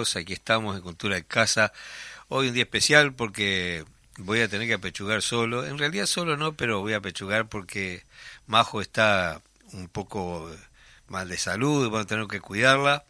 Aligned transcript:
Aquí 0.00 0.32
estamos 0.32 0.76
en 0.76 0.82
Cultura 0.82 1.16
de 1.16 1.24
Casa. 1.24 1.72
Hoy 2.28 2.48
un 2.48 2.54
día 2.54 2.62
especial 2.62 3.12
porque 3.12 3.84
voy 4.16 4.40
a 4.40 4.48
tener 4.48 4.66
que 4.66 4.74
apechugar 4.74 5.20
solo. 5.20 5.66
En 5.66 5.76
realidad 5.76 6.06
solo 6.06 6.38
no, 6.38 6.54
pero 6.54 6.80
voy 6.80 6.94
a 6.94 6.98
apechugar 6.98 7.48
porque 7.48 8.02
Majo 8.46 8.80
está 8.80 9.42
un 9.72 9.88
poco 9.88 10.50
mal 11.08 11.28
de 11.28 11.36
salud, 11.36 11.84
vamos 11.90 12.06
a 12.06 12.06
tener 12.06 12.26
que 12.28 12.40
cuidarla. 12.40 13.04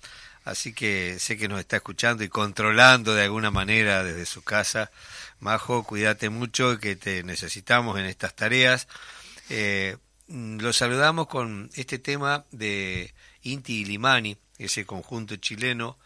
Así 0.45 0.73
que 0.73 1.19
sé 1.21 1.37
que 1.37 1.47
nos 1.47 1.61
está 1.61 1.77
escuchando 1.77 2.25
y 2.25 2.29
controlando 2.29 3.15
de 3.15 3.23
alguna 3.23 3.53
manera 3.53 4.03
desde 4.03 4.27
su 4.27 4.43
casa. 4.43 4.91
Majo, 5.39 5.85
cuídate 5.85 6.29
mucho, 6.29 6.81
que 6.81 6.97
te 6.97 7.23
necesitamos 7.23 8.01
en 8.01 8.07
estas 8.07 8.35
tareas. 8.35 8.89
Eh, 9.49 9.97
lo 10.27 10.73
saludamos 10.73 11.29
con 11.29 11.71
este 11.75 12.01
tema 12.01 12.47
de 12.51 13.15
Inti 13.43 13.85
Limani, 13.85 14.37
ese 14.59 14.85
conjunto 14.85 15.37
chileno 15.37 15.97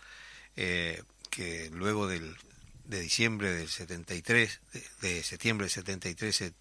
eh, 0.57 1.03
que 1.31 1.71
luego 1.73 2.07
del 2.07 2.37
de 2.85 3.01
diciembre 3.01 3.53
del 3.53 3.69
73, 3.69 4.61
de, 5.01 5.23
septiembre 5.23 5.65
del 5.65 5.71
73 5.71 6.37
se, 6.37 6.53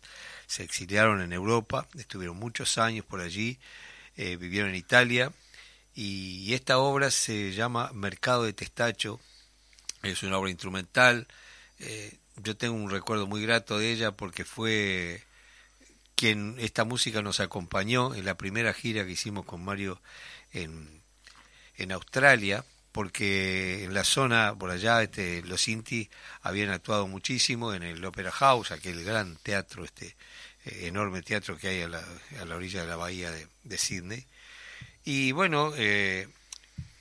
se, 0.48 0.63
exiliaron 0.63 1.22
en 1.22 1.34
Europa, 1.34 1.88
estuvieron 1.98 2.38
muchos 2.38 2.78
años 2.78 3.06
por 3.06 3.19
allí, 3.19 3.60
eh, 4.16 4.38
vivieron 4.38 4.69
en 4.69 4.75
Italia 4.75 5.34
y, 5.94 6.54
esta 6.54 6.78
obra 6.78 7.12
se 7.12 7.51
llama 7.51 7.92
Mercado 7.94 8.44
de 8.44 8.54
Testacho, 8.54 9.19
es 10.01 10.24
una 10.24 10.38
obra 10.38 10.50
instrumental, 10.50 11.28
eh, 11.80 12.18
yo 12.38 12.56
tengo 12.56 12.75
un 12.75 12.90
recuerdo 12.90 13.28
muy 13.28 13.42
grato 13.42 13.78
de 13.78 13.92
ella 13.92 14.12
porque 14.12 14.45
fue 14.45 15.24
quien 16.16 16.56
esta 16.60 16.86
música 16.86 17.22
nos 17.22 17.42
acompañó 17.42 18.16
en 18.16 18.25
la 18.25 18.38
primera 18.38 18.74
gira 18.74 19.06
que 19.06 19.12
hicimos 19.12 19.45
con 19.45 19.63
Mario 19.63 20.01
en, 20.54 21.01
en 21.75 21.92
Australia, 21.92 22.63
porque 22.94 23.84
en 23.84 23.94
la 23.94 24.06
zona 24.06 24.56
por 24.57 24.72
allá 24.72 25.04
este, 25.04 25.42
los 25.44 25.68
Inti 25.68 26.10
habían 26.42 26.69
actuado 26.69 27.07
muchísimo 27.07 27.74
en 27.74 27.84
el 27.84 28.06
Opera 28.06 28.31
House, 28.31 28.72
aquel 28.72 29.04
gran 29.04 29.36
teatro, 29.38 29.84
este 29.84 30.16
eh, 30.66 30.88
enorme 30.88 31.22
teatro 31.22 31.57
que 31.57 31.68
hay 31.68 31.81
a 31.81 31.90
la, 31.90 32.04
a 32.40 32.45
la, 32.45 32.56
orilla 32.56 32.81
de 32.81 32.88
la 32.88 32.95
bahía 32.95 33.31
de, 33.31 33.48
de 33.63 33.78
Sydney. 33.78 34.25
Y 35.04 35.34
bueno, 35.34 35.74
eh, 35.75 36.28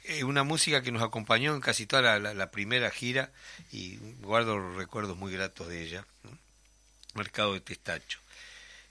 eh, 0.04 0.24
una 0.24 0.42
música 0.42 0.82
que 0.82 0.90
nos 0.90 1.02
acompañó 1.02 1.54
en 1.54 1.60
casi 1.60 1.86
toda 1.86 2.18
la, 2.18 2.50
primera 2.50 2.90
gira 2.90 3.30
y 3.70 3.98
guardo 4.20 4.74
recuerdos 4.76 5.16
muy 5.16 5.32
gratos 5.32 5.68
de 5.68 5.82
ella. 5.82 6.04
Mercado 7.14 7.54
de 7.54 7.60
Testacho. 7.60 8.18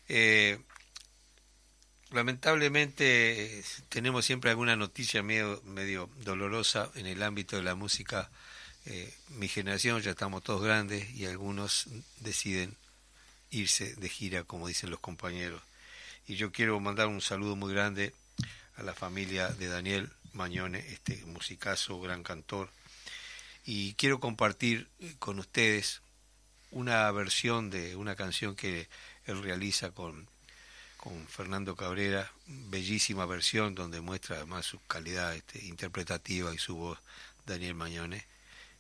Eh, 0.07 0.59
lamentablemente 2.11 3.59
eh, 3.59 3.63
tenemos 3.89 4.25
siempre 4.25 4.49
alguna 4.49 4.75
noticia 4.75 5.23
medio, 5.23 5.61
medio 5.65 6.09
dolorosa 6.23 6.91
en 6.95 7.05
el 7.07 7.23
ámbito 7.23 7.55
de 7.55 7.63
la 7.63 7.75
música. 7.75 8.29
Eh, 8.85 9.13
mi 9.29 9.47
generación 9.47 10.01
ya 10.01 10.11
estamos 10.11 10.43
todos 10.43 10.63
grandes 10.63 11.09
y 11.11 11.25
algunos 11.25 11.87
deciden 12.19 12.75
irse 13.49 13.95
de 13.95 14.09
gira, 14.09 14.43
como 14.43 14.67
dicen 14.67 14.89
los 14.89 14.99
compañeros. 14.99 15.61
Y 16.27 16.35
yo 16.35 16.51
quiero 16.51 16.79
mandar 16.79 17.07
un 17.07 17.21
saludo 17.21 17.55
muy 17.55 17.73
grande 17.73 18.13
a 18.75 18.83
la 18.83 18.93
familia 18.93 19.49
de 19.49 19.67
Daniel 19.67 20.09
Mañone, 20.33 20.79
este 20.79 21.17
musicazo, 21.25 21.99
gran 21.99 22.23
cantor. 22.23 22.69
Y 23.65 23.93
quiero 23.93 24.19
compartir 24.19 24.87
con 25.19 25.39
ustedes 25.39 26.01
una 26.71 27.11
versión 27.11 27.69
de 27.69 27.95
una 27.95 28.15
canción 28.15 28.55
que 28.55 28.87
él 29.25 29.43
realiza 29.43 29.91
con 29.91 30.27
con 31.01 31.27
Fernando 31.27 31.75
Cabrera, 31.75 32.31
bellísima 32.45 33.25
versión 33.25 33.73
donde 33.73 34.01
muestra 34.01 34.37
además 34.37 34.67
su 34.67 34.79
calidad 34.85 35.35
este, 35.35 35.65
interpretativa 35.65 36.53
y 36.53 36.59
su 36.59 36.75
voz 36.75 36.99
Daniel 37.45 37.73
Mañone. 37.73 38.27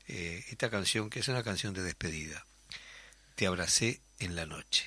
Eh, 0.07 0.45
esta 0.49 0.69
canción 0.69 1.09
que 1.09 1.21
es 1.21 1.27
una 1.27 1.41
canción 1.41 1.73
de 1.73 1.81
despedida. 1.81 2.45
Te 3.33 3.47
abracé 3.47 4.01
en 4.19 4.35
la 4.35 4.45
noche. 4.45 4.85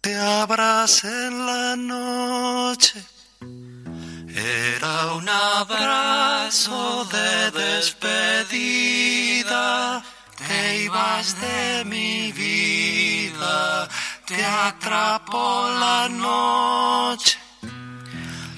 Te 0.00 0.16
abracé 0.16 1.06
en 1.06 1.46
la 1.46 1.76
noche. 1.76 3.00
Era 3.40 5.14
un 5.14 5.28
abrazo 5.28 7.04
de 7.04 7.52
despedida. 7.52 9.14
Te 10.36 10.82
ibas 10.82 11.40
de 11.40 11.84
mi 11.84 12.32
vida 12.32 13.88
te 14.26 14.44
atrapó 14.44 15.68
la 15.78 16.08
noche. 16.08 17.38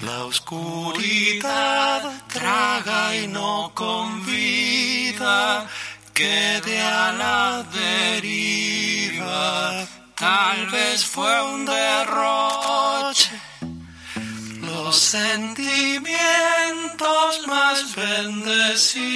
La 0.01 0.25
oscuridad 0.25 2.01
traga 2.27 3.15
y 3.15 3.27
no 3.27 3.71
convida, 3.73 5.67
quede 6.13 6.81
a 6.81 7.11
la 7.11 7.63
deriva. 7.73 8.65
Tal 10.15 10.67
vez 10.67 11.05
fue 11.05 11.43
un 11.53 11.65
derroche. 11.65 13.31
Los 14.61 14.95
sentimientos 14.95 16.17
más 17.47 17.95
bendecidos 17.95 19.11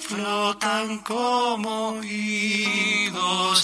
flotan 0.00 0.98
como 0.98 1.98
oídos 1.98 3.61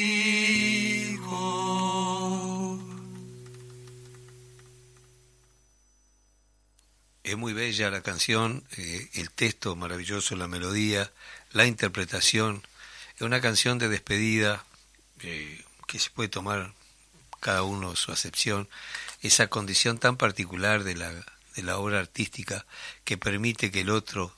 Es 7.24 7.36
muy 7.36 7.52
bella 7.52 7.90
la 7.90 8.02
canción, 8.02 8.64
eh, 8.76 9.08
el 9.14 9.30
texto 9.30 9.74
maravilloso, 9.74 10.36
la 10.36 10.46
melodía, 10.46 11.10
la 11.52 11.66
interpretación. 11.66 12.62
Es 13.16 13.22
una 13.22 13.40
canción 13.40 13.78
de 13.78 13.88
despedida, 13.88 14.64
eh, 15.22 15.64
que 15.86 15.98
se 15.98 16.10
puede 16.10 16.28
tomar 16.28 16.74
cada 17.40 17.62
uno 17.62 17.96
su 17.96 18.12
acepción, 18.12 18.68
esa 19.22 19.48
condición 19.48 19.98
tan 19.98 20.16
particular 20.16 20.84
de 20.84 20.96
la, 20.96 21.12
de 21.12 21.62
la 21.62 21.78
obra 21.78 22.00
artística 22.00 22.66
que 23.04 23.16
permite 23.16 23.70
que 23.70 23.82
el 23.82 23.90
otro 23.90 24.36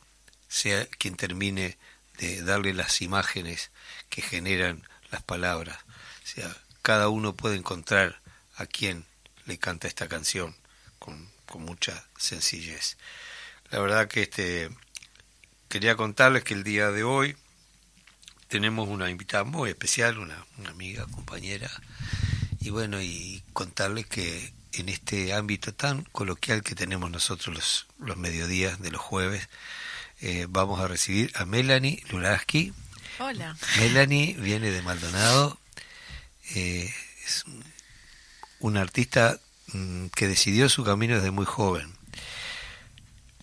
sea 0.49 0.87
quien 0.87 1.17
termine 1.17 1.78
de 2.19 2.43
darle 2.43 2.75
las 2.75 3.00
imágenes 3.00 3.71
que 4.09 4.23
generan 4.23 4.87
las 5.11 5.23
palabras. 5.23 5.78
O 6.25 6.26
sea, 6.26 6.57
cada 6.83 7.09
uno 7.09 7.35
puede 7.35 7.57
encontrar 7.57 8.21
a 8.57 8.67
quien 8.67 9.07
le 9.47 9.59
canta 9.59 9.88
esta 9.88 10.09
canción 10.09 10.57
con, 10.99 11.31
con 11.47 11.62
mucha 11.62 12.07
sencillez. 12.19 12.97
La 13.71 13.78
verdad 13.81 14.09
que 14.09 14.23
este 14.23 14.71
quería 15.69 15.97
contarles 15.97 16.45
que 16.45 16.55
el 16.55 16.64
día 16.64 16.90
de 16.90 17.05
hoy 17.05 17.37
tenemos 18.49 18.88
una 18.88 19.11
invitada 19.11 19.45
muy 19.45 19.71
especial, 19.71 20.19
una, 20.19 20.45
amiga, 20.69 21.07
compañera, 21.11 21.71
y 22.61 22.71
bueno, 22.71 23.00
y 23.00 23.43
contarles 23.52 24.07
que 24.07 24.52
en 24.73 24.88
este 24.88 25.33
ámbito 25.33 25.73
tan 25.73 26.02
coloquial 26.12 26.62
que 26.62 26.75
tenemos 26.75 27.11
nosotros 27.11 27.55
los, 27.55 27.87
los 27.99 28.17
mediodías 28.17 28.81
de 28.81 28.90
los 28.90 29.00
jueves, 29.00 29.49
eh, 30.21 30.47
vamos 30.49 30.81
a 30.81 30.88
recibir 30.88 31.31
a 31.35 31.45
Melanie 31.45 32.02
Luraski. 32.11 32.73
Hola. 33.19 33.57
Melanie 33.78 34.35
viene 34.35 34.71
de 34.71 34.83
Maldonado, 34.83 35.59
eh, 36.55 36.93
es 37.25 37.45
una 38.61 38.81
artista 38.81 39.38
mm, 39.73 40.07
que 40.07 40.28
decidió 40.28 40.69
su 40.69 40.85
camino 40.85 41.17
desde 41.17 41.31
muy 41.31 41.45
joven. 41.45 41.98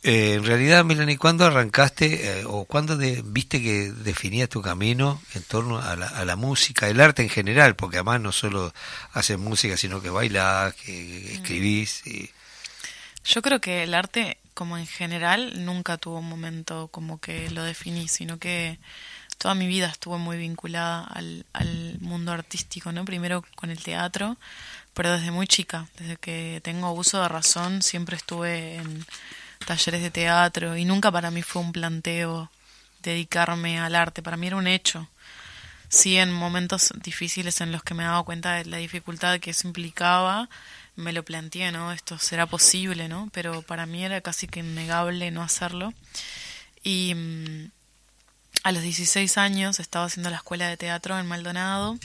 Eh, 0.08 0.36
en 0.36 0.44
realidad, 0.44 0.86
Melanie, 0.86 1.18
¿cuándo 1.18 1.46
arrancaste 1.46 2.42
eh, 2.42 2.44
o 2.46 2.66
cuándo 2.66 2.96
viste 2.96 3.60
que 3.60 3.92
definías 3.92 4.48
tu 4.50 4.62
camino 4.62 5.20
en 5.34 5.42
torno 5.42 5.80
a 5.80 5.96
la, 5.96 6.36
música, 6.36 6.88
el 6.88 7.02
arte 7.02 7.24
en 7.24 7.30
general? 7.30 7.76
Porque 7.76 7.98
además 7.98 8.22
no 8.22 8.32
solo 8.32 8.72
haces 9.14 9.40
música, 9.40 9.78
sino 9.78 10.04
que 10.04 10.12
bailás, 10.12 10.76
que 10.76 10.92
mm. 10.92 11.36
escribís. 11.38 12.06
Y... 12.06 12.30
Yo 13.24 13.42
creo 13.42 13.60
que 13.60 13.82
el 13.82 13.96
arte, 13.96 14.38
como 14.54 14.78
en 14.78 14.86
general, 14.86 15.66
nunca 15.66 15.98
tuvo 15.98 16.20
un 16.20 16.30
momento 16.30 16.88
como 16.90 17.20
que 17.20 17.50
lo 17.50 17.64
definí, 17.64 18.08
sino 18.08 18.38
que 18.38 18.78
toda 19.40 19.56
mi 19.56 19.66
vida 19.66 19.88
estuve 19.88 20.20
muy 20.20 20.38
vinculada 20.38 21.04
al, 21.06 21.48
al 21.52 21.98
mundo 22.00 22.32
artístico, 22.32 22.92
¿no? 22.92 23.06
Primero 23.06 23.44
con 23.56 23.72
el 23.72 23.82
teatro, 23.82 24.38
pero 24.94 25.14
desde 25.14 25.32
muy 25.32 25.48
chica, 25.48 25.88
desde 25.98 26.18
que 26.18 26.62
tengo 26.64 26.92
uso 26.92 27.20
de 27.24 27.28
razón, 27.28 27.82
siempre 27.82 28.18
estuve 28.18 28.76
en 28.76 29.04
talleres 29.66 30.02
de 30.02 30.12
teatro 30.12 30.78
y 30.78 30.86
nunca 30.86 31.12
para 31.12 31.32
mí 31.32 31.42
fue 31.42 31.62
un 31.62 31.72
planteo 31.72 32.50
dedicarme 33.02 33.80
al 33.80 33.96
arte, 33.96 34.22
para 34.22 34.38
mí 34.38 34.48
era 34.48 34.56
un 34.58 34.68
hecho. 34.68 35.08
Sí, 35.90 36.18
en 36.18 36.34
momentos 36.34 36.92
difíciles 37.04 37.62
en 37.62 37.72
los 37.72 37.84
que 37.84 37.94
me 37.94 38.04
he 38.04 38.08
dado 38.08 38.26
cuenta 38.26 38.56
de 38.56 38.66
la 38.66 38.78
dificultad 38.78 39.40
que 39.40 39.52
eso 39.52 39.68
implicaba, 39.68 40.50
me 40.96 41.14
lo 41.14 41.24
planteé, 41.24 41.72
¿no? 41.72 41.92
Esto 41.92 42.18
será 42.18 42.48
posible, 42.48 43.08
¿no? 43.08 43.30
Pero 43.34 43.62
para 43.62 43.86
mí 43.86 44.04
era 44.04 44.22
casi 44.22 44.48
que 44.48 44.62
innegable 44.62 45.32
no 45.32 45.44
hacerlo. 45.44 45.94
Y 46.84 47.14
mm, 47.16 47.72
a 48.64 48.72
los 48.72 48.82
16 48.82 49.38
años 49.38 49.80
estaba 49.80 50.06
haciendo 50.06 50.30
la 50.30 50.38
escuela 50.38 50.68
de 50.68 50.78
teatro 50.78 51.18
en 51.20 51.28
Maldonado 51.28 51.98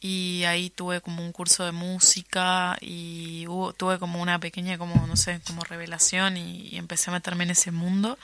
y 0.00 0.44
ahí 0.44 0.70
tuve 0.70 1.00
como 1.00 1.24
un 1.24 1.32
curso 1.32 1.64
de 1.64 1.72
música 1.72 2.76
y 2.80 3.46
hubo, 3.48 3.72
tuve 3.72 3.98
como 3.98 4.20
una 4.20 4.38
pequeña 4.38 4.78
como 4.78 5.06
no 5.06 5.16
sé 5.16 5.40
como 5.46 5.64
revelación 5.64 6.36
y, 6.36 6.68
y, 6.68 6.76
empecé 6.76 7.10
a 7.10 7.14
meterme 7.14 7.44
en 7.44 7.50
ese 7.50 7.70
mundo 7.70 8.18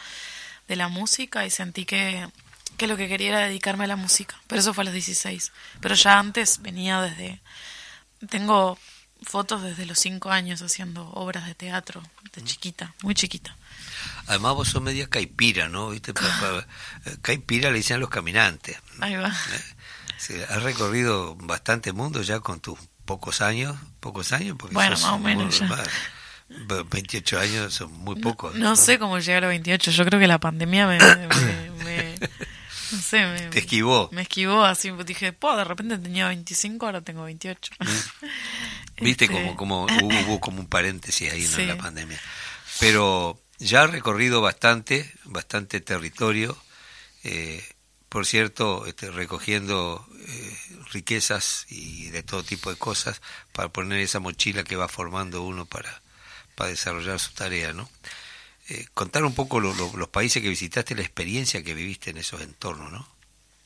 de 0.68 0.76
la 0.76 0.88
música 0.88 1.46
y 1.46 1.50
sentí 1.50 1.84
que, 1.84 2.28
que 2.76 2.86
lo 2.86 2.96
que 2.96 3.08
quería 3.08 3.28
era 3.28 3.38
dedicarme 3.40 3.84
a 3.84 3.88
la 3.88 3.96
música 3.96 4.38
pero 4.46 4.60
eso 4.60 4.74
fue 4.74 4.82
a 4.82 4.86
los 4.86 4.94
16 4.94 5.52
pero 5.80 5.94
ya 5.94 6.18
antes 6.18 6.60
venía 6.60 7.00
desde 7.00 7.40
tengo 8.28 8.78
fotos 9.22 9.62
desde 9.62 9.86
los 9.86 9.98
5 9.98 10.30
años 10.30 10.60
haciendo 10.60 11.08
obras 11.10 11.46
de 11.46 11.54
teatro 11.54 12.02
de 12.34 12.44
chiquita 12.44 12.94
muy 13.02 13.14
chiquita 13.14 13.56
Además 14.26 14.54
vos 14.54 14.68
sos 14.68 14.82
media 14.82 15.08
caipira, 15.08 15.68
¿no? 15.68 15.90
¿Viste? 15.90 16.12
caipira 17.22 17.70
le 17.70 17.78
dicen 17.78 18.00
los 18.00 18.08
caminantes. 18.08 18.78
Ahí 19.00 19.16
va. 19.16 19.32
Sí, 20.22 20.34
has 20.48 20.62
recorrido 20.62 21.34
bastante 21.34 21.92
mundo 21.92 22.22
ya 22.22 22.38
con 22.38 22.60
tus 22.60 22.78
pocos 23.04 23.40
años, 23.40 23.76
pocos 23.98 24.32
años, 24.32 24.54
porque 24.56 24.72
bueno, 24.72 24.92
más 24.92 25.02
o 25.02 25.18
menos 25.18 25.58
ya. 25.58 25.84
28 26.88 27.40
años 27.40 27.74
son 27.74 27.90
muy 27.90 28.20
pocos. 28.20 28.54
No, 28.54 28.70
no, 28.70 28.76
sé 28.76 29.00
cómo 29.00 29.18
llegar 29.18 29.42
a 29.42 29.48
28, 29.48 29.90
yo 29.90 30.04
creo 30.04 30.20
que 30.20 30.28
la 30.28 30.38
pandemia 30.38 30.86
me... 30.86 30.98
me, 31.00 31.26
me 31.84 32.14
no 32.92 33.00
sé, 33.00 33.26
me, 33.26 33.40
Te 33.48 33.58
esquivó. 33.58 34.10
Me 34.12 34.22
esquivó 34.22 34.64
así, 34.64 34.92
dije, 35.04 35.32
po, 35.32 35.56
de 35.56 35.64
repente 35.64 35.98
tenía 35.98 36.28
25, 36.28 36.86
ahora 36.86 37.00
tengo 37.00 37.24
28. 37.24 37.72
Viste 39.00 39.24
Este, 39.24 39.28
como, 39.28 39.56
como 39.56 39.82
hubo, 40.02 40.20
hubo, 40.20 40.40
como 40.40 40.60
un 40.60 40.68
paréntesis 40.68 41.32
ahí 41.32 41.42
¿no? 41.42 41.56
Sí. 41.56 41.62
en 41.62 41.68
la 41.68 41.78
pandemia. 41.78 42.20
Pero 42.78 43.42
ya 43.58 43.82
has 43.82 43.90
recorrido 43.90 44.40
bastante, 44.40 45.12
bastante 45.24 45.80
territorio. 45.80 46.56
Eh, 47.24 47.60
por 48.12 48.26
cierto, 48.26 48.84
este, 48.84 49.10
recogiendo 49.10 50.06
eh, 50.26 50.58
riquezas 50.92 51.66
y 51.68 52.10
de 52.10 52.22
todo 52.22 52.42
tipo 52.42 52.70
de 52.70 52.76
cosas 52.76 53.20
para 53.52 53.68
poner 53.68 54.00
esa 54.00 54.20
mochila 54.20 54.64
que 54.64 54.76
va 54.76 54.88
formando 54.88 55.42
uno 55.42 55.66
para, 55.66 56.02
para 56.54 56.70
desarrollar 56.70 57.18
su 57.18 57.32
tarea, 57.32 57.72
¿no? 57.72 57.88
Eh, 58.68 58.86
contar 58.94 59.24
un 59.24 59.34
poco 59.34 59.60
lo, 59.60 59.74
lo, 59.74 59.96
los 59.96 60.08
países 60.08 60.42
que 60.42 60.48
visitaste, 60.48 60.94
la 60.94 61.02
experiencia 61.02 61.62
que 61.62 61.74
viviste 61.74 62.10
en 62.10 62.18
esos 62.18 62.40
entornos, 62.40 62.92
¿no? 62.92 63.06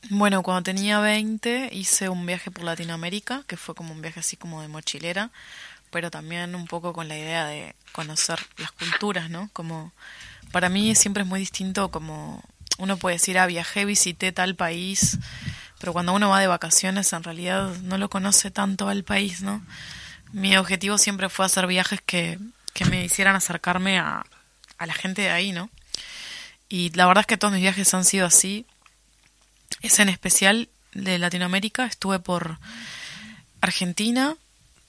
Bueno, 0.09 0.41
cuando 0.41 0.63
tenía 0.63 0.99
20 0.99 1.69
hice 1.73 2.09
un 2.09 2.25
viaje 2.25 2.49
por 2.49 2.63
Latinoamérica, 2.63 3.43
que 3.47 3.57
fue 3.57 3.75
como 3.75 3.93
un 3.93 4.01
viaje 4.01 4.21
así 4.21 4.37
como 4.37 4.61
de 4.61 4.67
mochilera, 4.67 5.31
pero 5.91 6.11
también 6.11 6.55
un 6.55 6.65
poco 6.65 6.93
con 6.93 7.07
la 7.07 7.17
idea 7.17 7.45
de 7.45 7.75
conocer 7.91 8.39
las 8.57 8.71
culturas, 8.71 9.29
¿no? 9.29 9.49
Como 9.53 9.91
para 10.51 10.69
mí 10.69 10.95
siempre 10.95 11.23
es 11.23 11.27
muy 11.27 11.39
distinto 11.39 11.91
como 11.91 12.43
uno 12.77 12.97
puede 12.97 13.15
decir, 13.15 13.37
ah, 13.37 13.47
viajé, 13.47 13.85
visité 13.85 14.31
tal 14.31 14.55
país, 14.55 15.17
pero 15.79 15.93
cuando 15.93 16.13
uno 16.13 16.29
va 16.29 16.39
de 16.39 16.47
vacaciones 16.47 17.13
en 17.13 17.23
realidad 17.23 17.75
no 17.83 17.97
lo 17.97 18.09
conoce 18.09 18.51
tanto 18.51 18.87
al 18.89 19.03
país, 19.03 19.41
¿no? 19.41 19.63
Mi 20.33 20.57
objetivo 20.57 20.97
siempre 20.97 21.29
fue 21.29 21.45
hacer 21.45 21.67
viajes 21.67 22.01
que, 22.05 22.39
que 22.73 22.85
me 22.85 23.05
hicieran 23.05 23.35
acercarme 23.35 23.99
a, 23.99 24.25
a 24.77 24.85
la 24.85 24.93
gente 24.93 25.23
de 25.23 25.29
ahí, 25.29 25.51
¿no? 25.51 25.69
Y 26.69 26.89
la 26.91 27.05
verdad 27.05 27.21
es 27.21 27.27
que 27.27 27.37
todos 27.37 27.53
mis 27.53 27.61
viajes 27.61 27.93
han 27.93 28.03
sido 28.03 28.25
así. 28.25 28.65
Es 29.81 29.99
en 29.99 30.09
especial 30.09 30.69
de 30.93 31.17
Latinoamérica, 31.17 31.85
estuve 31.85 32.19
por 32.19 32.57
Argentina, 33.61 34.35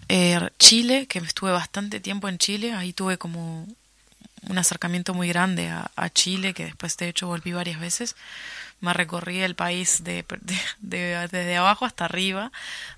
eh, 0.08 0.40
Chile, 0.58 1.06
que 1.06 1.18
estuve 1.18 1.52
bastante 1.52 2.00
tiempo 2.00 2.28
en 2.28 2.38
Chile, 2.38 2.72
ahí 2.72 2.92
tuve 2.92 3.18
como 3.18 3.66
un 4.48 4.58
acercamiento 4.58 5.14
muy 5.14 5.28
grande 5.28 5.68
a, 5.68 5.90
a, 5.96 6.08
Chile, 6.10 6.54
que 6.54 6.64
después 6.64 6.96
de 6.96 7.08
hecho 7.08 7.26
volví 7.26 7.52
varias 7.52 7.80
veces. 7.80 8.16
Me 8.80 8.92
recorrí 8.92 9.40
el 9.40 9.54
país 9.54 10.04
de, 10.04 10.24
de, 10.40 10.58
de 10.80 11.28
desde 11.30 11.56
abajo 11.56 11.84
hasta 11.84 12.04
arriba. 12.04 12.52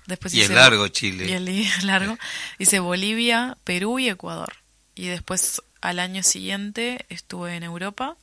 Después 0.05 0.33
y 0.33 0.37
hice, 0.37 0.45
es 0.45 0.51
largo 0.51 0.87
Chile. 0.89 1.27
Y 1.27 1.33
el 1.33 1.67
largo. 1.87 2.17
Hice 2.59 2.79
Bolivia, 2.79 3.57
Perú 3.63 3.99
y 3.99 4.09
Ecuador. 4.09 4.53
Y 4.93 5.07
después 5.07 5.61
al 5.81 5.99
año 5.99 6.21
siguiente 6.21 7.05
estuve 7.09 7.55
en 7.55 7.63
Europa, 7.63 8.15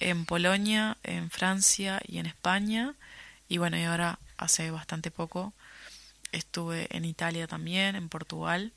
en 0.00 0.26
Polonia, 0.26 0.98
en 1.02 1.30
Francia 1.30 2.00
y 2.06 2.18
en 2.18 2.26
España. 2.26 2.94
Y 3.48 3.58
bueno, 3.58 3.78
y 3.78 3.84
ahora 3.84 4.18
hace 4.36 4.70
bastante 4.70 5.10
poco 5.10 5.54
estuve 6.32 6.88
en 6.90 7.04
Italia 7.04 7.46
también, 7.46 7.96
en 7.96 8.08
Portugal. 8.08 8.72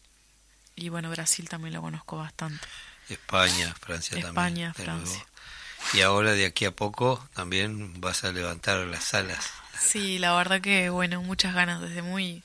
Y 0.76 0.90
bueno, 0.90 1.10
Brasil 1.10 1.50
también 1.50 1.74
lo 1.74 1.82
conozco 1.82 2.18
bastante. 2.18 2.66
España, 3.10 3.74
Francia 3.80 4.18
España, 4.18 4.74
también. 4.74 5.06
Francia. 5.06 5.26
Y 5.94 6.02
ahora 6.02 6.34
de 6.34 6.46
aquí 6.46 6.66
a 6.66 6.72
poco 6.72 7.28
también 7.34 8.00
vas 8.00 8.24
a 8.24 8.32
levantar 8.32 8.80
las 8.88 9.04
salas. 9.04 9.52
Sí, 9.80 10.20
la 10.20 10.36
verdad 10.36 10.62
que 10.62 10.90
bueno, 10.90 11.22
muchas 11.22 11.54
ganas 11.54 11.82
desde 11.82 12.02
muy 12.02 12.44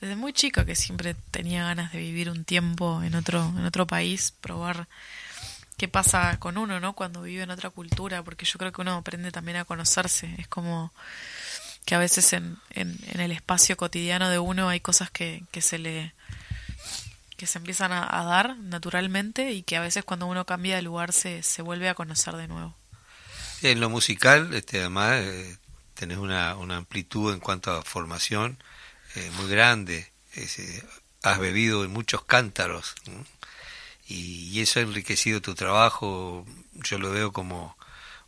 desde 0.00 0.14
muy 0.14 0.32
chica 0.32 0.64
que 0.64 0.76
siempre 0.76 1.14
tenía 1.30 1.64
ganas 1.64 1.92
de 1.92 1.98
vivir 1.98 2.30
un 2.30 2.44
tiempo 2.44 3.02
en 3.02 3.14
otro 3.14 3.52
en 3.56 3.64
otro 3.64 3.86
país, 3.86 4.32
probar 4.40 4.86
qué 5.76 5.88
pasa 5.88 6.38
con 6.38 6.58
uno, 6.58 6.80
¿no? 6.80 6.92
Cuando 6.94 7.22
vive 7.22 7.42
en 7.42 7.50
otra 7.50 7.70
cultura, 7.70 8.22
porque 8.22 8.44
yo 8.44 8.58
creo 8.58 8.72
que 8.72 8.80
uno 8.80 8.94
aprende 8.94 9.30
también 9.30 9.58
a 9.58 9.64
conocerse, 9.64 10.34
es 10.38 10.48
como 10.48 10.92
que 11.84 11.94
a 11.94 11.98
veces 11.98 12.32
en, 12.32 12.58
en, 12.70 12.98
en 13.06 13.20
el 13.20 13.32
espacio 13.32 13.76
cotidiano 13.76 14.28
de 14.28 14.38
uno 14.38 14.68
hay 14.68 14.80
cosas 14.80 15.10
que, 15.10 15.42
que 15.50 15.62
se 15.62 15.78
le 15.78 16.12
que 17.38 17.46
se 17.46 17.58
empiezan 17.58 17.92
a, 17.92 18.20
a, 18.20 18.24
dar 18.24 18.58
naturalmente 18.58 19.52
y 19.52 19.62
que 19.62 19.76
a 19.76 19.80
veces 19.80 20.04
cuando 20.04 20.26
uno 20.26 20.44
cambia 20.44 20.74
de 20.74 20.82
lugar 20.82 21.12
se, 21.12 21.44
se 21.44 21.62
vuelve 21.62 21.88
a 21.88 21.94
conocer 21.94 22.34
de 22.34 22.48
nuevo. 22.48 22.74
En 23.62 23.78
lo 23.78 23.88
musical, 23.88 24.52
este, 24.54 24.80
además, 24.80 25.20
eh, 25.22 25.56
tenés 25.94 26.18
una, 26.18 26.56
una, 26.56 26.76
amplitud 26.76 27.32
en 27.32 27.38
cuanto 27.38 27.72
a 27.72 27.82
formación 27.82 28.62
eh, 29.14 29.30
muy 29.36 29.48
grande. 29.48 30.10
Es, 30.32 30.58
eh, 30.58 30.84
has 31.22 31.38
bebido 31.38 31.84
en 31.84 31.92
muchos 31.92 32.24
cántaros 32.24 32.94
y, 34.06 34.60
eso 34.60 34.80
ha 34.80 34.82
enriquecido 34.82 35.40
tu 35.40 35.54
trabajo. 35.54 36.44
Yo 36.74 36.98
lo 36.98 37.10
veo 37.10 37.32
como 37.32 37.76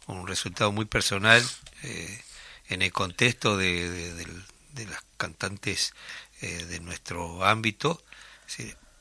un 0.07 0.29
resultado 0.29 0.71
muy 0.71 0.85
personal 0.85 1.43
eh, 1.83 2.23
en 2.69 2.83
el 2.83 2.93
contexto 2.93 3.57
de, 3.57 4.15
de, 4.15 4.87
las 4.87 5.03
cantantes 5.17 5.93
de 6.41 6.81
nuestro 6.81 7.45
ámbito. 7.45 8.03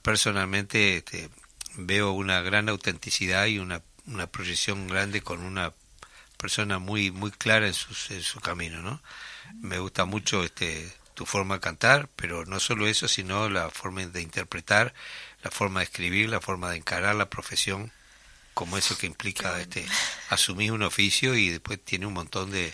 Personalmente 0.02 0.98
este, 0.98 1.30
veo 1.76 2.12
una 2.12 2.42
gran 2.42 2.70
autenticidad 2.70 3.46
y 3.46 3.60
una, 3.60 3.82
una, 4.08 4.28
proyección 4.28 4.88
grande 4.88 5.22
con 5.22 5.42
una 5.42 5.74
persona 6.38 6.80
muy 6.80 7.12
muy 7.12 7.32
clara 7.32 7.68
en, 7.68 7.74
sus, 7.74 8.12
en 8.12 8.24
su 8.24 8.40
camino, 8.40 8.82
¿no? 8.82 9.02
Me 9.62 9.80
gusta 9.80 10.06
mucho 10.06 10.44
este 10.44 10.92
tu 11.14 11.26
forma 11.26 11.56
de 11.56 11.62
cantar, 11.62 12.10
pero 12.16 12.46
no 12.46 12.62
solo 12.62 12.88
eso, 12.88 13.10
sino 13.10 13.50
la 13.50 13.70
forma 13.70 14.06
de 14.06 14.22
interpretar, 14.22 14.94
la 15.44 15.52
forma 15.52 15.82
de 15.82 15.86
escribir, 15.86 16.30
la 16.30 16.40
forma 16.40 16.70
de 16.70 16.78
encarar 16.78 17.16
la 17.16 17.30
profesión 17.30 17.92
como 18.54 18.78
eso 18.78 18.98
que 18.98 19.08
implica 19.08 19.60
este 19.60 19.86
asumir 20.30 20.72
un 20.72 20.84
oficio 20.84 21.36
y 21.36 21.50
después 21.50 21.80
tiene 21.84 22.06
un 22.06 22.14
montón 22.14 22.52
de, 22.52 22.74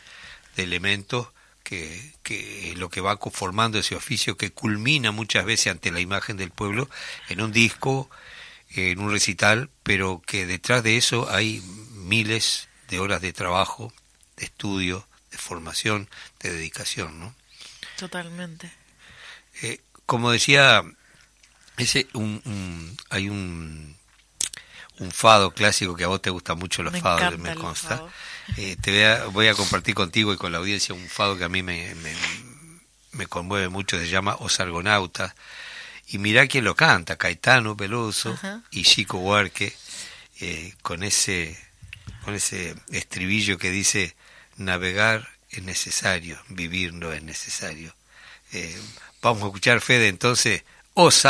de 0.56 0.64
elementos 0.64 1.28
que, 1.66 2.14
que 2.22 2.74
lo 2.78 2.90
que 2.90 3.02
va 3.02 3.18
conformando 3.18 3.80
ese 3.80 3.96
oficio 3.96 4.38
que 4.38 4.52
culmina 4.52 5.12
muchas 5.12 5.44
veces 5.46 5.72
ante 5.72 5.92
la 5.92 6.00
imagen 6.00 6.38
del 6.38 6.52
pueblo 6.52 6.88
en 7.28 7.42
un 7.42 7.52
disco, 7.52 8.10
en 8.70 9.00
un 9.00 9.12
recital, 9.12 9.70
pero 9.84 10.22
que 10.26 10.46
detrás 10.46 10.84
de 10.84 10.96
eso 10.96 11.28
hay 11.30 11.62
miles 11.94 12.70
de 12.88 13.00
horas 13.00 13.20
de 13.20 13.34
trabajo, 13.34 13.92
de 14.38 14.46
estudio, 14.46 15.08
de 15.32 15.40
formación, 15.40 16.08
de 16.40 16.54
dedicación, 16.54 17.20
¿no? 17.20 17.36
Totalmente. 17.98 18.72
Eh, 19.64 19.82
como 20.06 20.32
decía, 20.32 20.84
ese 21.78 22.08
un, 22.14 22.44
un, 22.46 22.96
hay 23.10 23.28
un 23.28 23.96
un 25.00 25.12
fado 25.12 25.52
clásico 25.52 25.96
que 25.96 26.04
a 26.04 26.08
vos 26.08 26.22
te 26.22 26.30
gusta 26.30 26.56
mucho 26.56 26.84
los 26.84 26.94
me 26.94 27.02
fados, 27.02 27.38
me 27.38 27.56
consta. 27.56 28.04
Eh, 28.58 28.76
te 28.82 28.92
voy 28.92 29.02
a, 29.02 29.26
voy 29.26 29.48
a, 29.48 29.54
compartir 29.54 29.96
contigo 29.96 30.34
y 30.34 30.38
con 30.38 30.52
la 30.52 30.60
audiencia 30.60 30.96
un 30.96 31.10
fado 31.10 31.38
que 31.38 31.44
a 31.44 31.50
mí 31.50 31.64
me, 31.64 31.94
me, 31.96 32.14
me 33.12 33.28
conmueve 33.28 33.70
mucho, 33.70 33.98
se 33.98 34.08
llama 34.08 34.36
Os 34.40 34.60
Argonautas. 34.60 35.34
Y 36.08 36.20
mirá 36.20 36.48
quién 36.48 36.64
lo 36.64 36.76
canta, 36.76 37.18
Caetano 37.18 37.76
Peloso 37.76 38.38
-huh. 38.42 38.64
y 38.72 38.84
Chico 38.84 39.18
Huarque, 39.18 39.76
eh, 40.40 40.74
con 40.82 41.04
ese 41.04 41.58
con 42.24 42.34
ese 42.34 42.76
estribillo 42.92 43.58
que 43.58 43.70
dice 43.70 44.16
navegar 44.58 45.30
es 45.50 45.64
necesario, 45.64 46.40
vivir 46.50 46.94
no 46.94 47.12
es 47.14 47.24
necesario. 47.24 47.96
Eh, 48.52 48.76
vamos 49.22 49.44
a 49.44 49.48
escuchar, 49.48 49.82
Fede, 49.82 50.08
entonces, 50.08 50.64
Os 50.94 51.26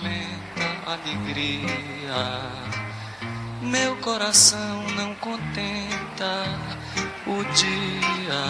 Argonautas. 0.00 0.40
alegria. 0.86 2.20
Meu 3.60 3.96
coração 3.96 4.82
não 4.96 5.14
contenta 5.16 6.44
o 7.26 7.44
dia, 7.54 8.44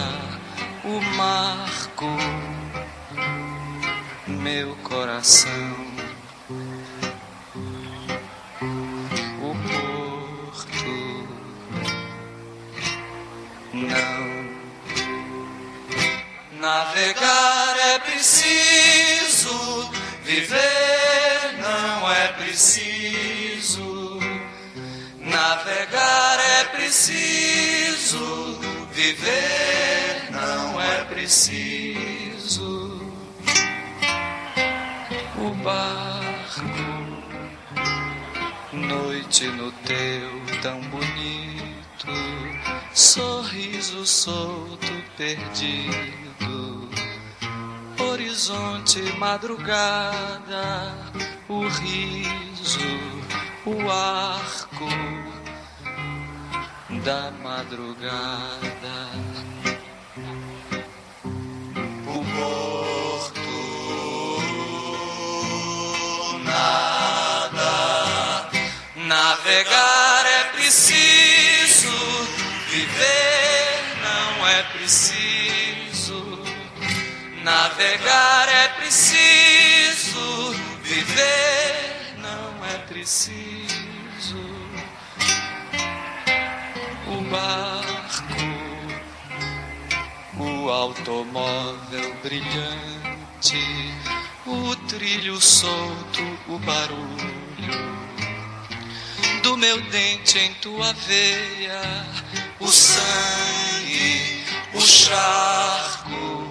o 0.84 1.00
marco. 1.16 2.06
Meu 4.26 4.76
coração, 4.76 5.76
o 9.42 9.54
porto. 9.68 11.00
Não 13.72 14.30
navegar 16.60 17.76
é 17.78 17.98
preciso 17.98 19.90
viver 20.22 20.99
preciso, 22.60 24.20
navegar 25.18 26.38
é 26.38 26.64
preciso, 26.64 28.60
viver 28.92 30.28
não 30.30 30.78
é 30.78 31.04
preciso. 31.06 33.00
O 35.38 35.54
barco, 35.64 36.60
noite 38.74 39.46
no 39.46 39.72
teu 39.72 40.60
tão 40.60 40.82
bonito, 40.82 42.12
sorriso 42.92 44.04
solto 44.04 45.02
perdido 45.16 46.90
horizonte, 47.98 49.00
madrugada, 49.18 50.94
o 51.50 51.66
riso, 51.66 52.78
o 53.66 53.90
arco 53.90 54.86
da 57.02 57.32
madrugada. 57.42 59.10
O 62.06 62.24
porto, 62.36 63.50
nada, 66.44 68.48
navegar 68.94 70.26
é 70.26 70.44
preciso, 70.52 71.90
viver 72.68 73.96
não 74.04 74.46
é 74.46 74.62
preciso. 74.74 76.44
Navegar 77.42 78.48
é 78.48 78.68
preciso, 78.68 80.54
viver 81.00 82.14
não 82.18 82.64
é 82.66 82.78
preciso. 82.86 84.38
O 87.06 87.20
barco, 87.30 88.34
o 90.38 90.70
automóvel 90.70 92.14
brilhante, 92.22 93.94
o 94.46 94.76
trilho 94.88 95.40
solto, 95.40 96.22
o 96.48 96.58
barulho 96.58 98.00
do 99.42 99.56
meu 99.56 99.80
dente 99.90 100.38
em 100.38 100.54
tua 100.54 100.92
veia, 100.92 101.82
o 102.60 102.68
sangue, 102.68 104.44
o 104.74 104.80
charco 104.80 106.50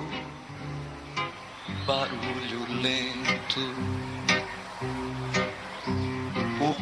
barulho 1.90 2.82
lento. 2.84 3.89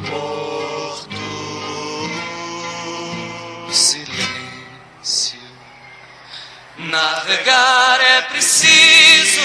O 0.08 0.12
porto, 0.12 1.18
silêncio. 3.72 5.40
Navegar 6.78 8.00
é 8.00 8.22
preciso, 8.24 9.42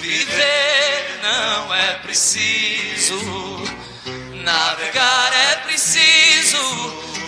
viver 0.00 1.20
não 1.22 1.74
é 1.74 1.94
preciso. 2.02 3.18
Navegar 4.44 5.32
é 5.32 5.56
preciso, 5.66 6.58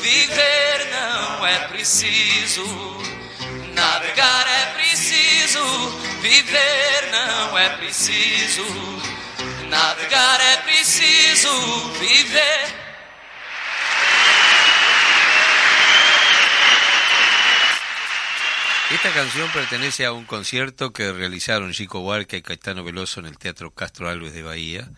viver 0.00 0.88
não 0.90 1.46
é 1.46 1.58
preciso. 1.68 2.64
Navegar 3.74 4.46
é 4.46 4.66
preciso, 4.74 5.64
viver 6.20 7.08
não 7.10 7.58
é 7.58 7.70
preciso. 7.70 9.15
Navegar 9.70 10.40
é 10.40 10.56
preciso. 10.62 11.86
Esta 18.96 19.12
canción 19.12 19.50
pertenece 19.52 20.06
a 20.06 20.12
un 20.12 20.24
concierto 20.24 20.92
que 20.92 21.12
realizaron 21.12 21.72
Chico 21.72 22.00
Huarca 22.00 22.36
y 22.36 22.42
Caetano 22.42 22.84
Veloso 22.84 23.20
en 23.20 23.26
el 23.26 23.36
Teatro 23.36 23.72
Castro 23.72 24.08
Alves 24.08 24.32
de 24.32 24.42
Bahía, 24.42 24.88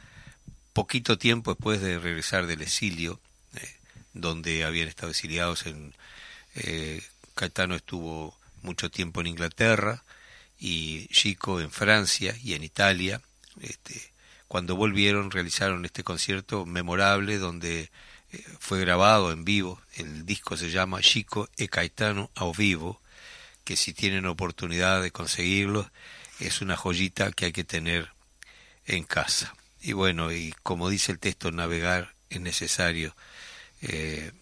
poquito 0.74 1.16
tiempo 1.16 1.54
después 1.54 1.80
de 1.80 1.98
regresar 1.98 2.46
del 2.46 2.60
exilio, 2.60 3.18
eh, 3.54 3.76
donde 4.12 4.64
habían 4.64 4.88
estado 4.88 5.10
exiliados. 5.10 5.66
En, 5.66 5.94
eh, 6.54 7.02
Caetano 7.34 7.74
estuvo 7.74 8.38
mucho 8.62 8.90
tiempo 8.90 9.22
en 9.22 9.28
Inglaterra 9.28 10.04
y 10.58 11.08
Chico 11.08 11.60
en 11.60 11.70
Francia 11.70 12.36
y 12.44 12.54
en 12.54 12.64
Italia. 12.64 13.22
Este, 13.60 14.12
cuando 14.48 14.76
volvieron 14.76 15.30
realizaron 15.30 15.84
este 15.84 16.02
concierto 16.02 16.66
memorable 16.66 17.38
donde 17.38 17.90
eh, 18.32 18.44
fue 18.58 18.80
grabado 18.80 19.30
en 19.30 19.44
vivo. 19.44 19.80
El 19.94 20.26
disco 20.26 20.56
se 20.56 20.70
llama 20.70 21.02
Chico 21.02 21.48
e 21.56 21.68
Caetano 21.68 22.30
a 22.34 22.50
vivo 22.56 23.00
que 23.64 23.76
si 23.76 23.92
tienen 23.92 24.24
oportunidad 24.24 25.02
de 25.02 25.10
conseguirlo, 25.10 25.90
es 26.40 26.62
una 26.62 26.74
joyita 26.74 27.30
que 27.32 27.44
hay 27.44 27.52
que 27.52 27.64
tener 27.64 28.10
en 28.86 29.04
casa. 29.04 29.54
Y 29.82 29.92
bueno, 29.92 30.32
y 30.32 30.54
como 30.62 30.88
dice 30.88 31.12
el 31.12 31.18
texto, 31.18 31.50
navegar 31.50 32.14
es 32.30 32.40
necesario. 32.40 33.14
Eh, 33.82 34.32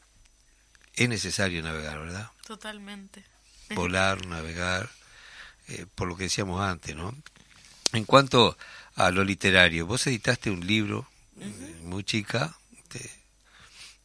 es 0.95 1.09
necesario 1.09 1.61
navegar, 1.61 1.99
¿verdad? 1.99 2.31
Totalmente. 2.47 3.25
Volar, 3.71 4.25
navegar, 4.27 4.89
eh, 5.67 5.87
por 5.97 6.07
lo 6.07 6.17
que 6.17 6.25
decíamos 6.25 6.61
antes, 6.61 6.95
¿no? 6.95 7.13
En 7.93 8.05
cuanto 8.05 8.57
a 8.97 9.11
lo 9.11 9.25
literario, 9.25 9.87
vos 9.87 10.07
editaste 10.07 10.51
un 10.51 10.67
libro 10.67 11.07
eh, 11.41 11.77
muy 11.83 12.03
chica 12.03 12.57
te- 12.89 13.11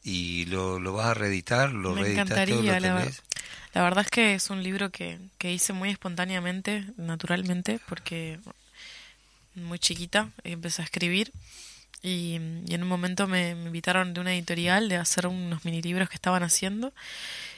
y 0.03 0.45
lo, 0.45 0.79
lo 0.79 0.93
vas 0.93 1.07
a 1.07 1.13
reeditar, 1.13 1.71
lo 1.73 1.93
Me 1.93 2.01
reeditaste, 2.01 2.33
encantaría, 2.33 2.79
lo 2.79 2.95
la, 2.95 3.11
la 3.73 3.83
verdad 3.83 4.03
es 4.05 4.11
que 4.11 4.33
es 4.35 4.49
un 4.49 4.63
libro 4.63 4.89
que, 4.89 5.19
que 5.37 5.53
hice 5.53 5.73
muy 5.73 5.89
espontáneamente, 5.89 6.85
naturalmente, 6.97 7.79
porque 7.87 8.39
muy 9.55 9.79
chiquita 9.79 10.29
empecé 10.43 10.81
a 10.81 10.85
escribir 10.85 11.31
y, 12.01 12.39
y 12.67 12.73
en 12.73 12.83
un 12.83 12.89
momento 12.89 13.27
me, 13.27 13.53
me 13.55 13.65
invitaron 13.67 14.13
de 14.13 14.21
una 14.21 14.33
editorial 14.33 14.89
de 14.89 14.97
hacer 14.97 15.27
unos 15.27 15.65
mini 15.65 15.81
libros 15.81 16.09
que 16.09 16.15
estaban 16.15 16.41
haciendo 16.43 16.93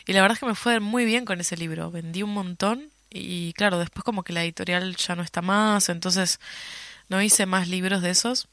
y 0.05 0.13
la 0.13 0.21
verdad 0.21 0.35
es 0.35 0.39
que 0.39 0.45
me 0.47 0.55
fue 0.55 0.79
muy 0.79 1.05
bien 1.05 1.23
con 1.25 1.39
ese 1.39 1.55
libro, 1.55 1.91
vendí 1.91 2.23
un 2.23 2.33
montón 2.33 2.89
y 3.09 3.53
claro, 3.53 3.77
después 3.79 4.03
como 4.03 4.23
que 4.23 4.33
la 4.33 4.43
editorial 4.43 4.95
ya 4.95 5.15
no 5.15 5.21
está 5.23 5.41
más, 5.41 5.89
entonces 5.89 6.39
no 7.09 7.21
hice 7.21 7.45
más 7.45 7.67
libros 7.67 8.01
de 8.01 8.09
esos. 8.11 8.47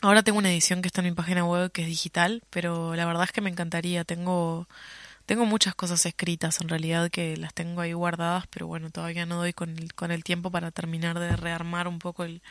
Ahora 0.00 0.22
tengo 0.22 0.38
una 0.38 0.50
edición 0.52 0.80
que 0.80 0.86
está 0.88 1.00
en 1.00 1.08
mi 1.08 1.12
página 1.14 1.44
web 1.44 1.72
que 1.72 1.82
es 1.82 1.88
digital, 1.88 2.42
pero 2.50 2.94
la 2.94 3.04
verdad 3.04 3.24
es 3.24 3.32
que 3.32 3.40
me 3.40 3.50
encantaría. 3.50 4.04
Tengo, 4.04 4.68
tengo 5.26 5.44
muchas 5.44 5.74
cosas 5.74 6.06
escritas 6.06 6.60
en 6.60 6.68
realidad 6.68 7.10
que 7.10 7.36
las 7.36 7.52
tengo 7.52 7.80
ahí 7.80 7.92
guardadas, 7.94 8.46
pero 8.48 8.68
bueno, 8.68 8.90
todavía 8.90 9.26
no 9.26 9.36
doy 9.38 9.52
con 9.52 9.76
el, 9.76 9.92
con 9.94 10.12
el 10.12 10.22
tiempo 10.22 10.50
para 10.52 10.70
terminar 10.70 11.18
de 11.18 11.34
rearmar 11.36 11.88
un 11.88 11.98
poco 11.98 12.24
el- 12.24 12.42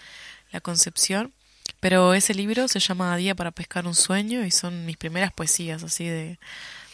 la 0.51 0.59
concepción. 0.59 1.33
Pero 1.79 2.13
ese 2.13 2.33
libro 2.33 2.67
se 2.67 2.79
llama 2.79 3.13
A 3.13 3.17
Día 3.17 3.35
para 3.35 3.51
Pescar 3.51 3.85
un 3.87 3.95
Sueño 3.95 4.45
y 4.45 4.51
son 4.51 4.85
mis 4.85 4.97
primeras 4.97 5.31
poesías 5.31 5.83
así 5.83 6.05
de, 6.05 6.39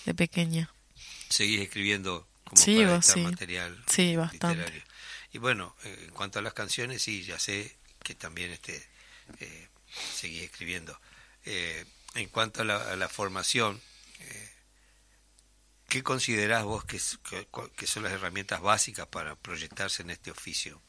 de 0.06 0.14
pequeña. 0.14 0.70
Seguís 1.30 1.62
escribiendo 1.62 2.28
como 2.44 2.62
Sí, 2.62 2.76
para 2.84 2.96
vos 2.96 3.06
sí. 3.06 3.22
material 3.22 3.84
Sí, 3.88 4.16
bastante. 4.16 4.56
literario. 4.64 4.84
Y 5.34 5.40
bueno, 5.40 5.76
eh, 5.84 6.06
en 6.08 6.12
cuanto 6.12 6.40
a 6.40 6.42
las 6.42 6.54
canciones, 6.54 7.02
sí, 7.02 7.24
ya 7.24 7.40
sé 7.40 7.76
que 8.04 8.16
también 8.16 8.52
este, 8.52 8.82
eh, 9.40 9.68
seguí 10.14 10.40
escribiendo. 10.42 11.00
Eh, 11.46 11.86
en 12.16 12.30
cuanto 12.30 12.62
a 12.62 12.66
la, 12.66 12.92
a 12.92 12.96
la 12.96 13.10
formación, 13.10 13.82
eh, 14.20 14.50
¿qué 15.90 16.04
considerás 16.04 16.64
vos 16.64 16.86
que, 16.86 17.00
que- 17.30 17.48
que 17.76 17.88
son 17.88 18.04
las 18.04 18.12
herramientas 18.14 18.62
básicas 18.62 19.08
para 19.08 19.36
proyectarse 19.36 20.04
en 20.04 20.12
este 20.12 20.30
oficio? 20.32 20.82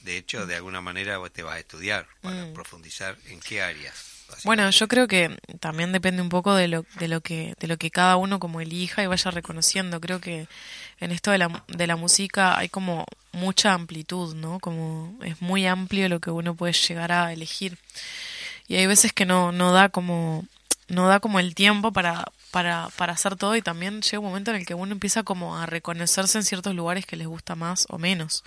De 0.00 0.16
hecho, 0.16 0.46
de 0.46 0.56
alguna 0.56 0.80
manera 0.80 1.18
vos 1.18 1.32
te 1.32 1.42
vas 1.42 1.56
a 1.56 1.60
estudiar 1.60 2.08
para 2.22 2.46
Mm. 2.46 2.54
profundizar 2.54 3.16
en 3.26 3.40
qué 3.40 3.62
áreas. 3.62 4.21
Bueno, 4.44 4.68
yo 4.70 4.88
creo 4.88 5.08
que 5.08 5.36
también 5.60 5.92
depende 5.92 6.22
un 6.22 6.28
poco 6.28 6.54
de 6.54 6.68
lo, 6.68 6.84
de 6.98 7.08
lo 7.08 7.20
que 7.20 7.54
de 7.60 7.66
lo 7.66 7.76
que 7.76 7.90
cada 7.90 8.16
uno 8.16 8.38
como 8.38 8.60
elija 8.60 9.02
y 9.02 9.06
vaya 9.06 9.30
reconociendo. 9.30 10.00
Creo 10.00 10.20
que 10.20 10.46
en 11.00 11.12
esto 11.12 11.30
de 11.30 11.38
la, 11.38 11.64
de 11.68 11.86
la 11.86 11.96
música 11.96 12.56
hay 12.58 12.68
como 12.68 13.06
mucha 13.32 13.72
amplitud, 13.72 14.34
¿no? 14.34 14.58
Como 14.60 15.16
es 15.22 15.40
muy 15.40 15.66
amplio 15.66 16.08
lo 16.08 16.20
que 16.20 16.30
uno 16.30 16.54
puede 16.54 16.72
llegar 16.72 17.12
a 17.12 17.32
elegir. 17.32 17.78
Y 18.68 18.76
hay 18.76 18.86
veces 18.86 19.12
que 19.12 19.26
no, 19.26 19.52
no 19.52 19.72
da 19.72 19.88
como 19.88 20.44
no 20.88 21.08
da 21.08 21.20
como 21.20 21.40
el 21.40 21.54
tiempo 21.54 21.92
para, 21.92 22.26
para, 22.50 22.88
para 22.96 23.14
hacer 23.14 23.36
todo 23.36 23.56
y 23.56 23.62
también 23.62 24.02
llega 24.02 24.18
un 24.18 24.26
momento 24.26 24.50
en 24.50 24.58
el 24.58 24.66
que 24.66 24.74
uno 24.74 24.92
empieza 24.92 25.22
como 25.22 25.56
a 25.56 25.66
reconocerse 25.66 26.38
en 26.38 26.44
ciertos 26.44 26.74
lugares 26.74 27.06
que 27.06 27.16
les 27.16 27.26
gusta 27.26 27.54
más 27.54 27.86
o 27.88 27.98
menos. 27.98 28.44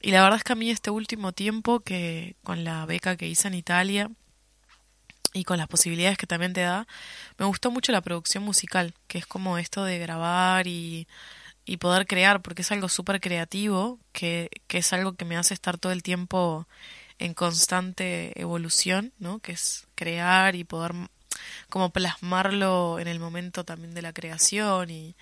Y 0.00 0.12
la 0.12 0.22
verdad 0.22 0.38
es 0.38 0.44
que 0.44 0.52
a 0.52 0.56
mí 0.56 0.70
este 0.70 0.90
último 0.90 1.32
tiempo 1.32 1.80
que 1.80 2.36
con 2.44 2.64
la 2.64 2.86
beca 2.86 3.16
que 3.16 3.26
hice 3.26 3.48
en 3.48 3.54
Italia 3.54 4.10
y 5.36 5.44
con 5.44 5.58
las 5.58 5.68
posibilidades 5.68 6.16
que 6.16 6.26
también 6.26 6.54
te 6.54 6.62
da, 6.62 6.86
me 7.38 7.44
gustó 7.44 7.70
mucho 7.70 7.92
la 7.92 8.00
producción 8.00 8.42
musical, 8.42 8.94
que 9.06 9.18
es 9.18 9.26
como 9.26 9.58
esto 9.58 9.84
de 9.84 9.98
grabar 9.98 10.66
y, 10.66 11.06
y 11.66 11.76
poder 11.76 12.06
crear, 12.06 12.40
porque 12.40 12.62
es 12.62 12.72
algo 12.72 12.88
súper 12.88 13.20
creativo, 13.20 13.98
que, 14.12 14.48
que 14.66 14.78
es 14.78 14.92
algo 14.94 15.12
que 15.14 15.26
me 15.26 15.36
hace 15.36 15.52
estar 15.52 15.76
todo 15.76 15.92
el 15.92 16.02
tiempo 16.02 16.66
en 17.18 17.34
constante 17.34 18.32
evolución, 18.40 19.12
¿no? 19.18 19.40
Que 19.40 19.52
es 19.52 19.86
crear 19.94 20.54
y 20.54 20.64
poder 20.64 20.94
como 21.68 21.90
plasmarlo 21.90 22.98
en 22.98 23.08
el 23.08 23.20
momento 23.20 23.62
también 23.64 23.92
de 23.92 24.02
la 24.02 24.14
creación 24.14 24.88
y 24.88 25.16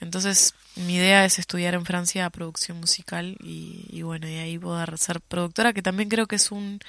entonces 0.00 0.54
mi 0.76 0.96
idea 0.96 1.24
es 1.24 1.38
estudiar 1.38 1.74
en 1.74 1.84
Francia 1.84 2.28
producción 2.30 2.78
musical 2.78 3.36
y, 3.42 3.86
y 3.90 4.02
bueno, 4.02 4.28
y 4.28 4.36
ahí 4.36 4.58
poder 4.58 4.96
ser 4.98 5.20
productora, 5.20 5.72
que 5.72 5.82
también 5.82 6.08
creo 6.08 6.26
que 6.26 6.36
es 6.36 6.52
un 6.52 6.80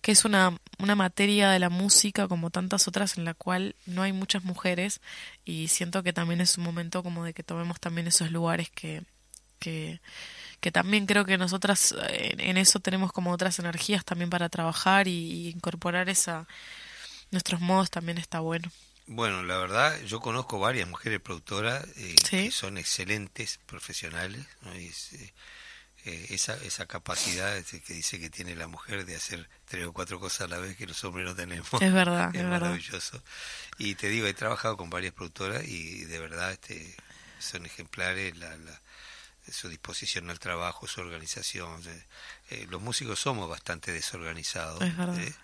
que 0.00 0.12
es 0.12 0.24
una, 0.24 0.56
una 0.78 0.94
materia 0.94 1.50
de 1.50 1.58
la 1.58 1.68
música 1.70 2.28
como 2.28 2.50
tantas 2.50 2.86
otras 2.88 3.18
en 3.18 3.24
la 3.24 3.34
cual 3.34 3.74
no 3.86 4.02
hay 4.02 4.12
muchas 4.12 4.44
mujeres 4.44 5.00
y 5.44 5.68
siento 5.68 6.02
que 6.02 6.12
también 6.12 6.40
es 6.40 6.58
un 6.58 6.64
momento 6.64 7.02
como 7.02 7.24
de 7.24 7.34
que 7.34 7.42
tomemos 7.42 7.80
también 7.80 8.06
esos 8.06 8.30
lugares 8.30 8.70
que, 8.70 9.02
que, 9.58 10.00
que 10.60 10.70
también 10.70 11.06
creo 11.06 11.24
que 11.24 11.38
nosotras 11.38 11.92
eh, 12.10 12.30
en, 12.34 12.40
en 12.40 12.56
eso 12.56 12.78
tenemos 12.80 13.12
como 13.12 13.32
otras 13.32 13.58
energías 13.58 14.04
también 14.04 14.30
para 14.30 14.48
trabajar 14.48 15.08
y, 15.08 15.12
y 15.12 15.48
incorporar 15.48 16.08
esa 16.08 16.46
nuestros 17.32 17.60
modos 17.60 17.90
también 17.90 18.18
está 18.18 18.38
bueno. 18.40 18.70
Bueno, 19.08 19.42
la 19.44 19.56
verdad, 19.58 20.00
yo 20.02 20.20
conozco 20.20 20.58
varias 20.58 20.88
mujeres 20.88 21.20
productoras 21.20 21.84
eh, 21.96 22.14
Sí. 22.24 22.44
que 22.44 22.50
son 22.50 22.76
excelentes 22.78 23.58
profesionales. 23.66 24.44
¿no? 24.62 24.76
Y 24.78 24.86
es, 24.86 25.12
eh, 25.14 25.32
eh, 26.06 26.26
esa, 26.30 26.54
esa 26.62 26.86
capacidad 26.86 27.56
este, 27.56 27.80
que 27.80 27.92
dice 27.92 28.18
que 28.18 28.30
tiene 28.30 28.54
la 28.56 28.66
mujer 28.68 29.04
de 29.04 29.16
hacer 29.16 29.48
tres 29.66 29.84
o 29.86 29.92
cuatro 29.92 30.18
cosas 30.18 30.42
a 30.42 30.46
la 30.48 30.58
vez 30.58 30.76
que 30.76 30.86
los 30.86 31.02
hombres 31.04 31.26
no 31.26 31.34
tenemos. 31.34 31.68
Es 31.82 31.92
verdad, 31.92 32.30
es 32.34 32.40
es 32.40 32.42
verdad. 32.48 32.60
maravilloso. 32.60 33.22
Y 33.78 33.94
te 33.96 34.08
digo, 34.08 34.26
he 34.26 34.34
trabajado 34.34 34.76
con 34.76 34.88
varias 34.88 35.12
productoras 35.12 35.64
y 35.66 36.04
de 36.04 36.18
verdad 36.18 36.52
este, 36.52 36.94
son 37.38 37.66
ejemplares 37.66 38.36
la, 38.38 38.56
la- 38.56 38.80
su 39.52 39.68
disposición 39.68 40.28
al 40.30 40.40
trabajo, 40.40 40.88
su 40.88 41.00
organización. 41.00 41.80
eh, 42.50 42.66
los 42.70 42.80
músicos 42.82 43.20
somos 43.20 43.48
bastante 43.48 43.92
desorganizados. 43.92 44.80
Es 44.82 44.96
verdad. 44.96 45.18
¿eh? 45.20 45.34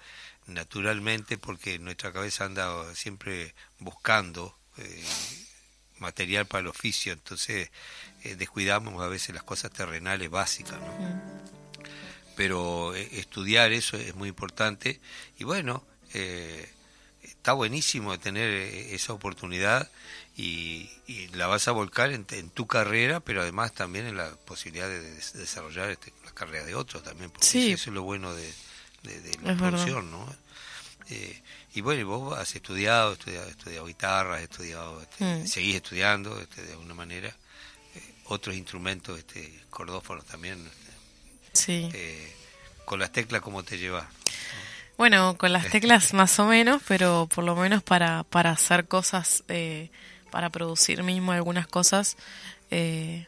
naturalmente 0.47 1.39
porque 1.39 1.79
nuestra 1.79 2.13
cabeza 2.13 2.45
anda 2.45 2.95
siempre 2.97 3.55
buscando 3.79 4.57
eh, 4.77 5.05
material 6.03 6.45
para 6.47 6.61
el 6.61 6.67
oficio, 6.67 7.13
entonces 7.15 7.71
eh, 8.25 8.35
descuidamos 8.37 9.03
a 9.03 9.09
veces 9.09 9.35
las 9.35 9.45
cosas 9.45 9.71
terrenales 9.71 10.29
básicas, 10.31 10.79
¿no? 10.81 10.93
Mm. 10.99 11.21
Pero 12.37 12.95
eh, 12.95 13.09
estudiar 13.13 13.73
eso 13.73 13.97
es 13.97 14.15
muy 14.15 14.29
importante 14.29 15.01
y 15.39 15.45
bueno, 15.45 15.85
eh, 16.15 16.69
está 17.23 17.53
buenísimo 17.53 18.19
tener 18.19 18.49
eh, 18.51 18.95
esa 18.95 19.13
oportunidad 19.13 19.91
y, 20.37 20.91
y 21.07 21.29
la 21.35 21.47
vas 21.47 21.69
a 21.69 21.73
volcar 21.73 22.11
en, 22.13 22.27
en 22.31 22.49
tu 22.51 22.67
carrera, 22.67 23.21
pero 23.21 23.43
además 23.43 23.73
también 23.75 24.07
en 24.07 24.17
la 24.17 24.31
posibilidad 24.47 24.89
de, 24.89 25.01
des- 25.01 25.35
desarrollar 25.35 25.91
este, 25.91 26.13
la 26.25 26.33
carrera 26.33 26.65
de 26.65 26.75
otros 26.75 27.03
también, 27.03 27.31
porque 27.31 27.47
Sí. 27.47 27.73
eso 27.73 27.91
es 27.91 27.95
lo 27.95 28.03
bueno 28.03 28.35
de, 28.35 28.51
de, 29.03 29.21
de 29.21 29.39
la 29.43 29.53
Es 29.53 29.61
verdad. 29.61 30.03
¿no? 30.03 30.27
Eh, 31.11 31.43
y 31.75 31.81
bueno, 31.81 32.01
y 32.01 32.05
vos 32.05 32.39
has 32.39 32.55
estudiado, 32.55 33.13
estudiado, 33.15 33.49
estudiado 33.49 33.87
guitarra, 33.87 34.37
has 34.37 34.43
estudiado, 34.43 35.01
este, 35.03 35.25
Mm. 35.25 35.47
seguís 35.47 35.77
estudiando 35.77 36.41
este, 36.41 36.63
de 36.63 36.73
alguna 36.73 36.95
manera, 36.95 37.29
eh, 37.29 38.01
otros 38.27 38.55
instrumentos, 38.57 39.19
este, 39.19 39.53
cordófonos 39.71 40.25
también, 40.27 40.65
este, 40.67 40.93
Sí. 41.53 41.91
eh, 41.93 42.33
con 42.85 42.99
las 43.01 43.11
teclas, 43.13 43.41
¿cómo 43.43 43.63
te 43.63 43.79
llevas? 43.79 44.07
Bueno, 44.97 45.37
con 45.39 45.53
las 45.53 45.65
teclas 45.71 46.13
más 46.15 46.39
o 46.39 46.47
menos, 46.47 46.83
pero 46.87 47.29
por 47.35 47.45
lo 47.45 47.57
menos 47.57 47.83
para, 47.83 48.23
para 48.25 48.51
hacer 48.51 48.87
cosas, 48.87 49.43
eh, 49.49 49.91
para 50.31 50.51
producir 50.51 51.03
mismo 51.03 51.33
algunas 51.33 51.67
cosas, 51.67 52.17
eh, 52.71 53.27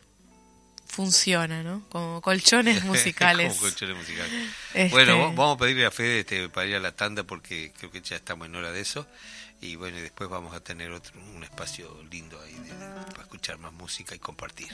funciona, 0.95 1.63
¿no? 1.63 1.83
Como 1.91 2.21
colchones 2.21 2.83
musicales. 2.85 3.49
Como 3.49 3.61
colchones 3.69 3.97
musicales. 3.97 4.33
Este- 4.75 4.89
Bueno, 4.91 5.19
va- 5.19 5.27
vamos 5.29 5.57
a 5.57 5.59
pedirle 5.59 5.87
a 5.87 5.91
Fede 5.91 6.21
este, 6.21 6.49
para 6.49 6.67
ir 6.67 6.77
a 6.77 6.81
la 6.81 6.93
tanda 6.93 7.25
porque 7.25 7.73
creo 7.79 7.91
que 7.91 8.01
ya 8.01 8.17
estamos 8.17 8.47
en 8.49 8.55
hora 8.55 8.71
de 8.73 8.81
eso. 8.81 9.07
Y 9.61 9.77
bueno, 9.77 9.97
y 9.99 10.03
después 10.03 10.29
vamos 10.29 10.55
a 10.55 10.61
tener 10.61 10.91
otro, 10.91 11.19
un 11.35 11.43
espacio 11.45 12.03
lindo 12.11 12.39
ahí 12.43 12.53
de- 12.55 12.75
para 13.13 13.23
escuchar 13.23 13.59
más 13.59 13.73
música 13.73 14.15
y 14.15 14.19
compartir. 14.19 14.69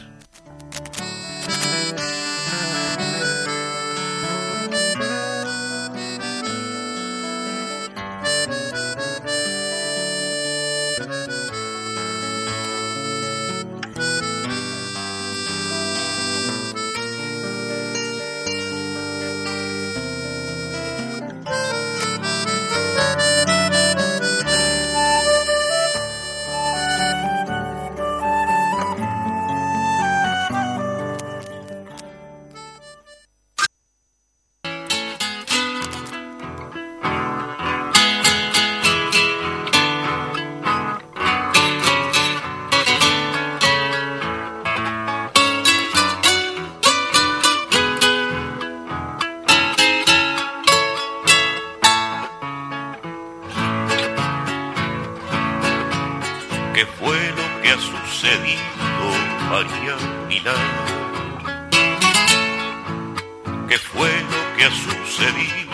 ¿Qué 63.68 63.78
fue 63.78 64.08
lo 64.08 64.56
que 64.56 64.64
ha 64.64 64.70
sucedido 64.70 65.66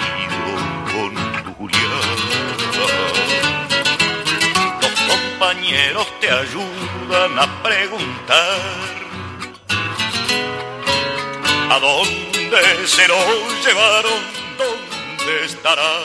con 0.93 1.15
tu 1.45 1.53
Julián? 1.59 1.83
Los 4.81 5.01
compañeros 5.13 6.07
te 6.21 6.31
ayudan 6.31 7.39
a 7.39 7.63
preguntar 7.63 8.97
¿A 11.71 11.79
dónde 11.79 12.87
se 12.87 13.07
lo 13.09 13.17
llevaron? 13.63 14.23
¿Dónde 14.57 15.45
estará? 15.45 16.01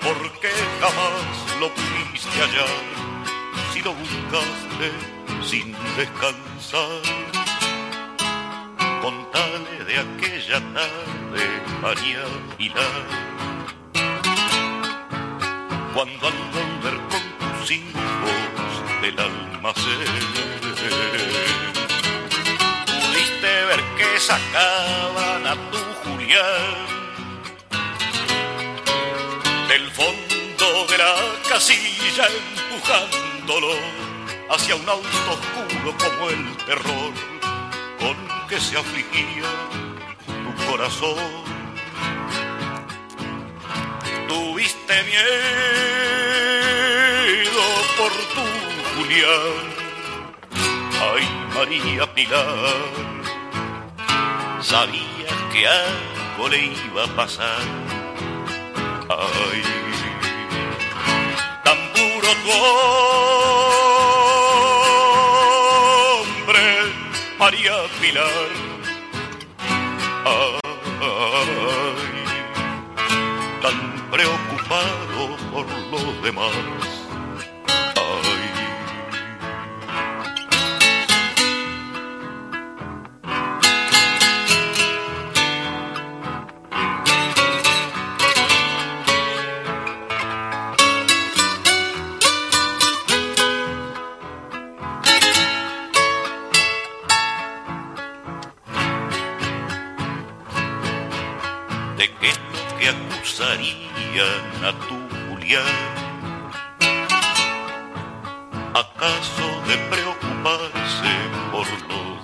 Porque 0.00 0.50
jamás 0.80 1.60
lo 1.60 1.68
pudiste 1.74 2.40
hallar 2.40 2.68
si 3.70 3.82
lo 3.82 3.92
buscaste 3.92 4.92
sin 5.44 5.76
descansar. 5.96 7.21
Contale 9.02 9.84
de 9.84 9.98
aquella 9.98 10.60
tarde, 10.72 11.44
María 11.80 12.22
Pilar, 12.56 13.04
cuando 15.92 16.28
al 16.28 16.38
volver 16.54 17.00
con 17.10 17.58
tus 17.58 17.70
hijos 17.72 19.02
del 19.02 19.18
almacén. 19.18 20.22
Pudiste 22.86 23.64
ver 23.64 23.82
que 23.98 24.20
sacaban 24.20 25.48
a 25.48 25.56
tu 25.72 25.78
Julián. 26.04 26.76
Del 29.66 29.90
fondo 29.90 30.86
de 30.88 30.98
la 30.98 31.14
casilla 31.48 32.28
empujándolo 32.28 33.72
hacia 34.48 34.76
un 34.76 34.88
auto 34.88 35.18
oscuro 35.28 35.96
como 35.98 36.30
el 36.30 36.56
terror 36.58 37.31
con 38.02 38.16
que 38.48 38.58
se 38.60 38.76
afligía 38.76 39.50
tu 40.26 40.52
corazón. 40.66 41.16
Tuviste 44.28 44.94
miedo 45.04 45.24
por 47.98 48.12
tu 48.34 48.44
Julián, 48.92 49.64
ay 51.10 51.24
María 51.54 52.04
Pilar, 52.14 52.82
sabías 54.60 55.38
que 55.52 55.60
algo 55.66 56.44
le 56.48 56.60
iba 56.86 57.02
a 57.04 57.08
pasar, 57.20 57.64
ay, 59.08 59.62
tan 61.64 61.80
puro 61.94 62.30
tu 62.44 62.52
María 67.42 67.74
Pilar, 68.00 68.50
ay, 70.24 70.60
tan 73.60 74.10
preocupado 74.12 75.36
por 75.50 75.66
los 75.90 76.22
demás. 76.22 76.91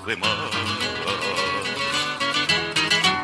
Demás? 0.09 0.51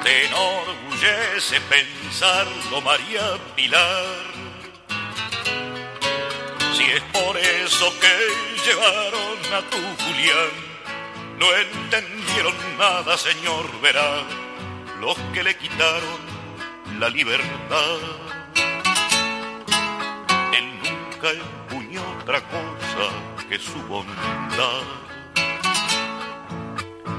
Te 0.03 0.27
enorgullece 0.27 1.61
pensarlo, 1.63 2.81
María 2.83 3.39
Pilar. 3.57 4.05
Si 6.75 6.83
es 6.83 7.03
por 7.05 7.39
eso 7.39 7.93
que 8.03 8.15
llevaron 8.67 9.39
a 9.55 9.61
tu 9.71 9.79
Julián, 10.05 10.53
no 11.39 11.47
entendieron 11.57 12.55
nada, 12.79 13.17
señor, 13.17 13.65
verá, 13.81 14.23
los 15.01 15.17
que 15.33 15.43
le 15.43 15.57
quitaron 15.57 16.21
la 16.99 17.09
libertad. 17.09 17.99
Él 20.53 20.67
nunca 20.83 21.31
empuñó 21.31 22.03
otra 22.21 22.43
cosa 22.43 23.07
que 23.49 23.59
su 23.59 23.79
bondad. 23.89 25.14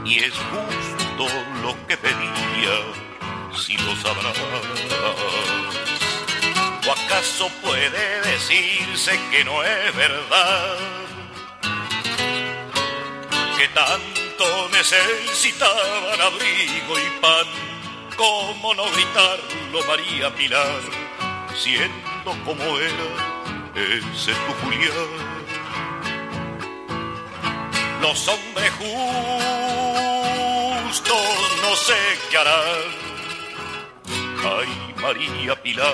Y 0.05 0.19
es 0.19 0.33
justo 0.33 1.27
lo 1.63 1.87
que 1.87 1.97
pedía, 1.97 2.75
si 3.55 3.75
lo 3.77 3.95
sabrás. 3.95 4.37
¿O 6.87 6.91
acaso 6.91 7.49
puede 7.63 8.21
decirse 8.21 9.19
que 9.31 9.43
no 9.43 9.63
es 9.63 9.95
verdad? 9.95 10.77
Que 13.57 13.67
tanto 13.69 14.69
necesitaban 14.71 16.21
abrigo 16.21 16.99
y 16.99 17.21
pan 17.21 17.75
¿Cómo 18.17 18.73
no 18.73 18.83
gritarlo, 18.91 19.85
María 19.89 20.33
Pilar? 20.35 20.79
Siendo 21.53 22.31
como 22.45 22.79
era 22.79 23.73
ese 23.75 24.31
tu 24.31 24.53
Julián. 24.63 25.24
Los 28.07 28.27
hombres 28.27 28.71
justos 30.87 31.27
no 31.63 31.75
sé 31.75 31.97
qué 32.29 32.37
harán. 32.37 32.83
Ay, 34.45 34.93
María 35.01 35.55
Pilar, 35.63 35.91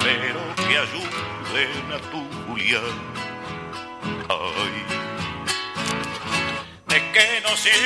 pero 0.00 0.40
que 0.66 0.78
ayuden 0.78 1.92
a 1.92 1.98
tu 2.10 2.20
Julián. 2.44 2.96
Ay, 4.28 4.76
de 6.88 6.98
que 7.12 7.26
no 7.44 7.56
sirve 7.56 7.80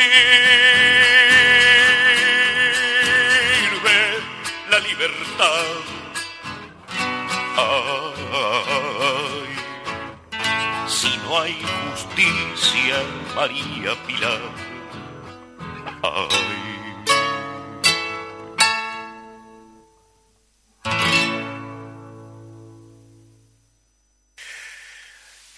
la 4.71 4.79
libertad. 4.79 5.66
Ay, 7.59 8.88
no 11.29 11.41
hay 11.43 11.62
justicia, 11.93 13.03
María 13.35 14.07
Pilar. 14.07 14.41
Ay. 16.03 17.05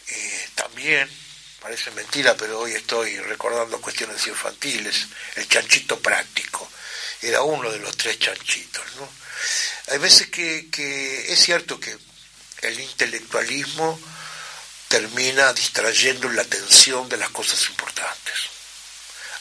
Eh, 0.08 0.48
también, 0.56 1.08
parece 1.60 1.92
mentira, 1.92 2.34
pero 2.36 2.58
hoy 2.58 2.72
estoy 2.72 3.16
recordando 3.20 3.80
cuestiones 3.80 4.26
infantiles, 4.26 5.06
el 5.36 5.48
chanchito 5.48 6.00
práctico, 6.00 6.68
era 7.22 7.42
uno 7.42 7.70
de 7.70 7.78
los 7.78 7.96
tres 7.96 8.18
chanchitos. 8.18 8.84
¿no? 8.96 9.08
Hay 9.92 9.98
veces 9.98 10.28
que, 10.30 10.68
que 10.68 11.32
es 11.32 11.38
cierto 11.38 11.78
que 11.78 11.96
el 12.62 12.80
intelectualismo 12.80 14.00
termina 14.90 15.52
distrayendo 15.52 16.28
la 16.30 16.42
atención 16.42 17.08
de 17.08 17.16
las 17.16 17.30
cosas 17.30 17.64
importantes. 17.68 18.34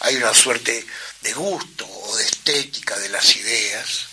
Hay 0.02 0.16
una 0.18 0.32
suerte 0.32 0.86
de 1.22 1.34
gusto 1.34 1.88
o 1.90 2.18
de 2.18 2.24
estética 2.24 2.96
de 3.00 3.10
las 3.10 3.36
ideas 3.36 4.06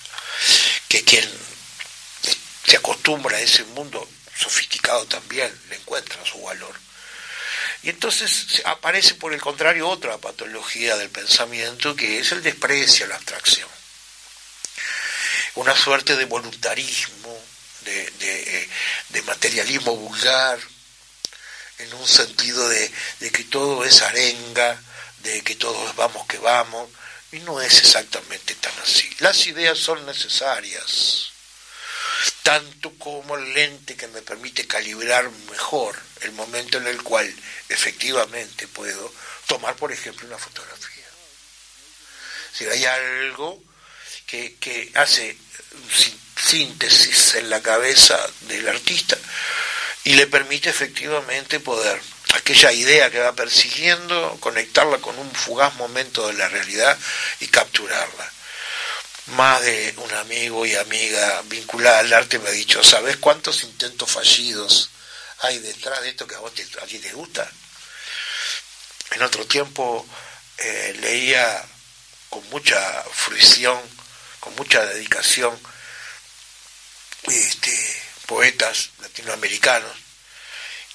que 0.88 1.04
quien 1.04 1.30
se 2.66 2.78
acostumbra 2.78 3.36
a 3.36 3.42
ese 3.42 3.64
mundo 3.64 4.08
sofisticado 4.34 5.04
también 5.04 5.54
le 5.68 5.76
encuentra 5.76 6.24
su 6.24 6.40
valor. 6.40 6.74
Y 7.82 7.90
entonces 7.90 8.62
aparece 8.64 9.16
por 9.16 9.34
el 9.34 9.40
contrario 9.42 9.90
otra 9.90 10.16
patología 10.16 10.96
del 10.96 11.10
pensamiento 11.10 11.94
que 11.94 12.18
es 12.18 12.32
el 12.32 12.42
desprecio, 12.42 13.06
la 13.08 13.16
abstracción. 13.16 13.68
Una 15.56 15.76
suerte 15.76 16.16
de 16.16 16.24
voluntarismo, 16.24 17.38
de, 17.82 18.10
de, 18.12 18.70
de 19.10 19.22
materialismo 19.22 19.94
vulgar, 19.96 20.58
en 21.78 21.94
un 21.94 22.06
sentido 22.06 22.68
de, 22.68 22.90
que 23.32 23.44
todo 23.44 23.84
es 23.84 24.02
arenga, 24.02 24.80
de 25.22 25.42
que 25.42 25.56
todos 25.56 25.94
vamos 25.96 26.26
que 26.26 26.38
vamos, 26.38 26.88
y 27.32 27.40
no 27.40 27.60
es 27.60 27.78
exactamente 27.80 28.54
tan 28.54 28.72
así. 28.82 29.08
Las 29.18 29.46
ideas 29.46 29.78
son 29.78 30.04
necesarias, 30.06 31.30
tanto 32.42 32.92
como 32.98 33.36
el 33.36 33.52
lente 33.52 33.96
que 33.96 34.08
me 34.08 34.22
permite 34.22 34.66
calibrar 34.66 35.28
mejor 35.50 35.98
el 36.22 36.32
momento 36.32 36.78
en 36.78 36.86
el 36.86 37.02
cual 37.02 37.32
efectivamente 37.68 38.66
puedo 38.68 39.12
tomar, 39.46 39.76
por 39.76 39.92
ejemplo, 39.92 40.26
una 40.26 40.38
fotografía. 40.38 41.04
Si 42.52 42.64
hay 42.64 42.84
algo 42.86 43.62
que, 44.26 44.56
que 44.56 44.90
hace 44.94 45.36
síntesis 46.36 47.34
en 47.34 47.50
la 47.50 47.60
cabeza 47.60 48.18
del 48.42 48.68
artista, 48.68 49.18
y 50.06 50.14
le 50.14 50.28
permite 50.28 50.70
efectivamente 50.70 51.58
poder 51.58 52.00
aquella 52.34 52.70
idea 52.70 53.10
que 53.10 53.18
va 53.18 53.32
persiguiendo, 53.32 54.36
conectarla 54.38 54.98
con 54.98 55.18
un 55.18 55.28
fugaz 55.32 55.74
momento 55.74 56.28
de 56.28 56.34
la 56.34 56.48
realidad 56.48 56.96
y 57.40 57.48
capturarla. 57.48 58.32
Más 59.34 59.60
de 59.62 59.94
un 59.96 60.12
amigo 60.12 60.64
y 60.64 60.76
amiga 60.76 61.42
vinculada 61.46 61.98
al 61.98 62.12
arte 62.12 62.38
me 62.38 62.50
ha 62.50 62.52
dicho, 62.52 62.84
¿sabes 62.84 63.16
cuántos 63.16 63.64
intentos 63.64 64.08
fallidos 64.08 64.90
hay 65.40 65.58
detrás 65.58 66.00
de 66.02 66.10
esto 66.10 66.24
que 66.24 66.36
a 66.36 66.38
vos 66.38 66.52
a 66.52 66.86
ti 66.86 66.98
te 67.00 67.12
gusta? 67.12 67.50
En 69.10 69.22
otro 69.22 69.44
tiempo 69.44 70.06
eh, 70.58 70.96
leía 71.00 71.66
con 72.30 72.48
mucha 72.50 73.02
fruición, 73.12 73.80
con 74.38 74.54
mucha 74.54 74.86
dedicación, 74.86 75.58
este, 77.24 78.05
poetas 78.26 78.90
latinoamericanos 79.00 79.92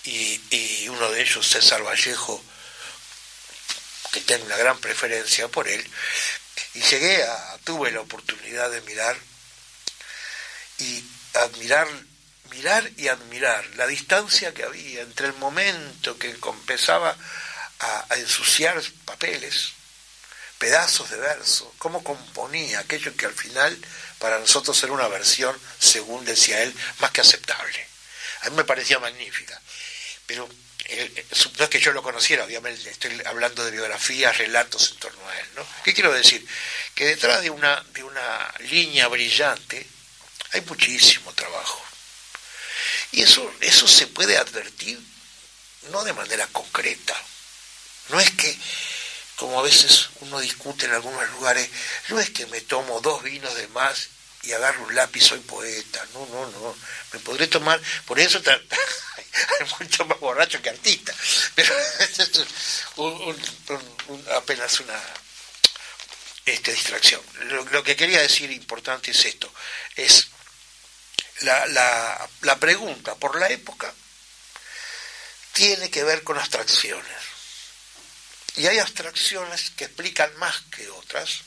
y, 0.04 0.88
uno 0.90 1.12
de 1.12 1.22
ellos, 1.22 1.48
César 1.48 1.84
Vallejo, 1.84 2.44
que 4.12 4.22
tengo 4.22 4.46
una 4.46 4.58
gran 4.58 4.80
preferencia 4.80 5.48
por 5.48 5.68
él, 5.68 5.86
y 6.74 6.82
llegué 6.82 7.24
a, 7.24 7.58
tuve 7.64 7.92
la 7.92 8.02
oportunidad 8.02 8.70
de 8.72 8.82
mirar 8.82 9.18
y 10.80 11.04
admirar, 11.36 11.88
mirar 12.50 12.90
y 12.98 13.08
admirar 13.08 13.66
la 13.76 13.88
distancia 13.88 14.54
que 14.54 14.64
había 14.64 15.02
entre 15.02 15.28
el 15.28 15.34
momento 15.36 16.18
que 16.18 16.32
empezaba 16.32 17.16
a, 17.80 18.06
a 18.10 18.16
ensuciar 18.18 18.82
papeles, 19.06 19.74
pedazos 20.58 21.10
de 21.10 21.18
verso, 21.18 21.74
cómo 21.78 22.04
componía 22.04 22.80
aquello 22.80 23.16
que 23.16 23.28
al 23.28 23.34
final 23.34 23.80
para 24.22 24.40
nosotros 24.40 24.82
era 24.84 24.94
una 24.94 25.08
versión, 25.08 25.60
según 25.80 26.24
decía 26.24 26.62
él, 26.62 26.74
más 27.00 27.12
que 27.12 27.22
aceptable. 27.22 27.88
A 28.44 28.50
mí 28.50 28.56
me 28.56 28.64
parecía 28.64 29.00
magnífica, 29.00 29.60
pero 30.28 30.48
eh, 30.86 31.26
no 31.58 31.64
es 31.64 31.70
que 31.70 31.80
yo 31.80 31.92
lo 31.92 32.04
conociera, 32.04 32.46
obviamente 32.46 32.90
estoy 32.90 33.20
hablando 33.26 33.66
de 33.66 33.72
biografías, 33.72 34.38
relatos 34.38 34.92
en 34.92 34.98
torno 34.98 35.28
a 35.28 35.40
él. 35.40 35.48
¿no? 35.56 35.66
¿Qué 35.84 35.94
quiero 35.94 36.14
decir? 36.14 36.48
Que 36.94 37.06
detrás 37.06 37.42
de 37.42 37.50
una, 37.50 37.84
de 37.94 38.04
una 38.04 38.54
línea 38.60 39.08
brillante 39.08 39.88
hay 40.52 40.62
muchísimo 40.62 41.34
trabajo. 41.34 41.84
Y 43.12 43.24
eso, 43.24 43.52
eso 43.60 43.88
se 43.88 44.06
puede 44.08 44.38
advertir 44.38 45.00
no 45.90 46.04
de 46.04 46.14
manera 46.14 46.46
concreta. 46.48 47.20
No 48.10 48.20
es 48.20 48.30
que, 48.32 48.56
como 49.42 49.60
a 49.60 49.64
veces 49.64 50.12
uno 50.20 50.40
discute 50.40 50.86
en 50.86 50.92
algunos 50.92 51.28
lugares, 51.32 51.68
no 52.10 52.20
es 52.20 52.30
que 52.30 52.46
me 52.46 52.62
tomo 52.62 53.02
dos 53.02 53.24
vinos 53.24 53.56
de 53.56 53.68
más 53.70 54.10
y 54.44 54.52
agarro 54.52 54.84
un 54.84 54.94
lápiz, 54.94 55.22
soy 55.22 55.40
poeta. 55.40 56.06
No, 56.14 56.28
no, 56.28 56.48
no. 56.52 56.76
Me 57.12 57.20
podré 57.22 57.48
tomar, 57.48 57.82
por 58.06 58.20
eso 58.20 58.40
hay 59.18 59.26
mucho 59.80 60.06
más 60.06 60.20
borracho 60.20 60.62
que 60.62 60.70
artista. 60.70 61.12
Pero 61.56 61.74
es 62.00 62.86
apenas 64.32 64.80
una 64.80 65.02
este, 66.46 66.74
distracción. 66.74 67.22
Lo, 67.72 67.84
que 67.84 67.96
quería 67.96 68.22
decir 68.22 68.52
importante 68.52 69.10
es 69.10 69.26
esto. 69.26 69.52
Es 69.96 70.28
la, 71.40 71.66
la, 71.66 72.30
la 72.42 72.60
pregunta 72.60 73.16
por 73.16 73.40
la 73.40 73.50
época 73.50 73.92
tiene 75.52 75.90
que 75.90 76.04
ver 76.04 76.22
con 76.22 76.38
abstracciones. 76.38 77.31
Y 78.58 78.68
hay 78.68 78.80
abstracciones 78.80 79.72
que 79.72 79.86
explican 79.86 80.36
más 80.38 80.62
que 80.76 80.90
otras. 80.90 81.42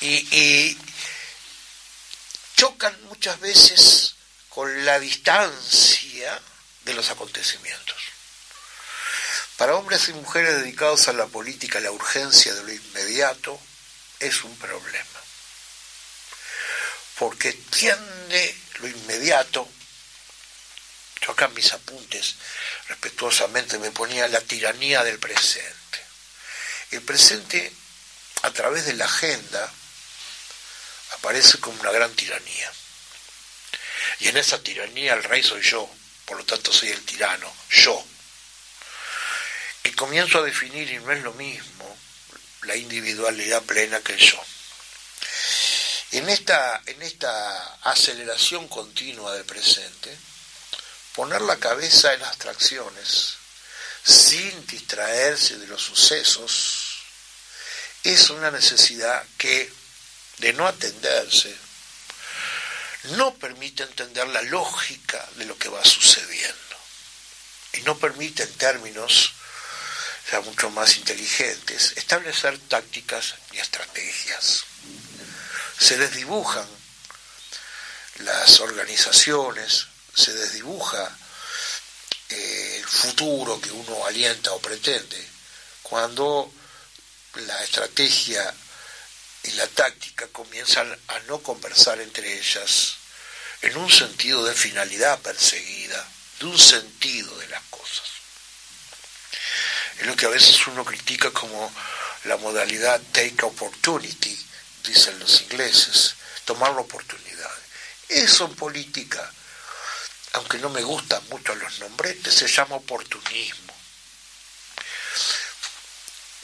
Y, 0.00 0.76
chocan 2.56 2.96
muchas 3.04 3.38
veces 3.40 4.14
con 4.48 4.84
la 4.86 4.98
distancia 4.98 6.40
de 6.84 6.94
los 6.94 7.10
acontecimientos. 7.10 7.96
Para 9.56 9.74
hombres 9.74 10.08
y 10.08 10.12
mujeres 10.14 10.56
dedicados 10.56 11.08
a 11.08 11.12
la 11.12 11.26
política, 11.26 11.80
la 11.80 11.90
urgencia 11.90 12.54
de 12.54 12.62
lo 12.62 12.72
inmediato 12.72 13.60
es 14.20 14.42
un 14.44 14.56
problema. 14.56 15.20
Porque 17.18 17.52
tiende 17.52 18.56
lo 18.80 18.88
inmediato, 18.88 19.68
yo 21.26 21.32
acá 21.32 21.46
en 21.46 21.54
mis 21.54 21.72
apuntes 21.72 22.36
respetuosamente 22.88 23.78
me 23.78 23.90
ponía 23.90 24.28
la 24.28 24.40
tiranía 24.40 25.02
del 25.02 25.18
presente. 25.18 25.98
El 26.92 27.02
presente, 27.02 27.72
a 28.42 28.50
través 28.52 28.86
de 28.86 28.94
la 28.94 29.06
agenda, 29.06 29.72
aparece 31.14 31.58
como 31.58 31.80
una 31.80 31.90
gran 31.90 32.14
tiranía. 32.14 32.72
Y 34.20 34.28
en 34.28 34.36
esa 34.36 34.62
tiranía 34.62 35.14
el 35.14 35.24
rey 35.24 35.42
soy 35.42 35.62
yo, 35.62 35.90
por 36.24 36.38
lo 36.38 36.44
tanto 36.44 36.72
soy 36.72 36.90
el 36.90 37.04
tirano, 37.04 37.52
yo. 37.70 38.04
Y 39.84 39.90
comienzo 39.92 40.38
a 40.38 40.42
definir, 40.42 40.90
y 40.90 40.98
no 40.98 41.12
es 41.12 41.22
lo 41.22 41.32
mismo, 41.34 41.98
la 42.62 42.76
individualidad 42.76 43.62
plena 43.62 44.00
que 44.00 44.12
el 44.12 44.20
yo. 44.20 44.42
En 46.12 46.28
esta, 46.28 46.82
en 46.86 47.02
esta 47.02 47.74
aceleración 47.82 48.68
continua 48.68 49.34
del 49.34 49.44
presente, 49.44 50.16
poner 51.16 51.40
la 51.40 51.56
cabeza 51.56 52.12
en 52.12 52.22
abstracciones, 52.22 53.36
sin 54.04 54.66
distraerse 54.66 55.56
de 55.56 55.66
los 55.66 55.80
sucesos, 55.80 56.98
es 58.02 58.28
una 58.28 58.50
necesidad 58.50 59.26
que 59.38 59.72
de 60.38 60.52
no 60.52 60.66
atenderse, 60.66 61.56
no 63.16 63.34
permite 63.34 63.84
entender 63.84 64.28
la 64.28 64.42
lógica 64.42 65.26
de 65.36 65.46
lo 65.46 65.56
que 65.58 65.70
va 65.70 65.82
sucediendo. 65.82 66.54
Y 67.72 67.80
no 67.80 67.96
permite 67.98 68.42
en 68.42 68.52
términos 68.54 69.32
ya 70.30 70.40
mucho 70.40 70.70
más 70.70 70.96
inteligentes 70.96 71.94
establecer 71.96 72.58
tácticas 72.68 73.36
y 73.52 73.58
estrategias. 73.58 74.64
Se 75.78 75.96
desdibujan 75.96 76.68
las 78.18 78.60
organizaciones, 78.60 79.88
se 80.16 80.32
desdibuja 80.32 81.16
eh, 82.30 82.76
el 82.78 82.86
futuro 82.86 83.60
que 83.60 83.70
uno 83.70 84.06
alienta 84.06 84.52
o 84.52 84.60
pretende, 84.60 85.22
cuando 85.82 86.52
la 87.34 87.62
estrategia 87.62 88.52
y 89.44 89.50
la 89.52 89.66
táctica 89.68 90.26
comienzan 90.28 90.90
a 91.08 91.18
no 91.20 91.38
conversar 91.40 92.00
entre 92.00 92.38
ellas 92.38 92.94
en 93.62 93.76
un 93.76 93.90
sentido 93.90 94.44
de 94.44 94.54
finalidad 94.54 95.18
perseguida, 95.20 96.08
de 96.40 96.46
un 96.46 96.58
sentido 96.58 97.36
de 97.38 97.48
las 97.48 97.62
cosas. 97.64 98.08
Es 99.98 100.06
lo 100.06 100.16
que 100.16 100.26
a 100.26 100.30
veces 100.30 100.66
uno 100.66 100.84
critica 100.84 101.30
como 101.30 101.72
la 102.24 102.36
modalidad 102.38 103.00
take 103.12 103.36
opportunity, 103.42 104.36
dicen 104.84 105.18
los 105.18 105.42
ingleses, 105.42 106.14
tomar 106.44 106.72
la 106.72 106.80
oportunidad. 106.80 107.50
Eso 108.08 108.46
en 108.46 108.54
política, 108.54 109.32
aunque 110.36 110.58
no 110.58 110.68
me 110.68 110.82
gustan 110.82 111.22
mucho 111.30 111.54
los 111.54 111.78
nombretes, 111.80 112.34
se 112.34 112.46
llama 112.46 112.76
oportunismo. 112.76 113.74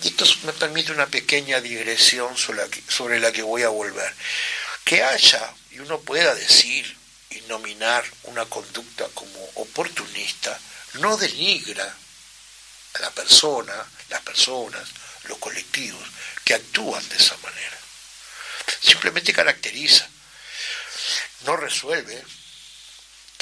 Y 0.02 0.09
esto 0.09 0.24
me 0.44 0.52
permite 0.55 0.92
una 0.92 1.07
pequeña 1.07 1.61
digresión 1.61 2.37
sobre 2.37 3.20
la, 3.20 3.31
que, 3.33 3.42
voy 3.42 3.62
a 3.62 3.68
volver. 3.68 4.14
Que 4.85 5.02
haya 5.02 5.55
y 5.70 5.78
uno 5.78 6.00
pueda 6.00 6.35
decir 6.35 6.96
y 7.31 7.42
nominar 7.42 8.05
una 8.24 8.46
conducta 8.46 9.07
como 9.14 9.38
oportunista 9.57 10.59
no 10.94 11.16
denigra 11.18 11.85
a 12.94 12.98
la 12.98 13.11
persona, 13.11 13.74
las 14.09 14.22
personas, 14.22 14.88
los 15.24 15.38
colectivos 15.38 16.02
que 16.44 16.55
actúan 16.55 17.07
de 17.11 17.16
esa 17.16 17.37
manera. 17.37 17.78
Simplemente 18.81 19.35
caracteriza, 19.35 20.09
no 21.44 21.57
resuelve 21.57 22.24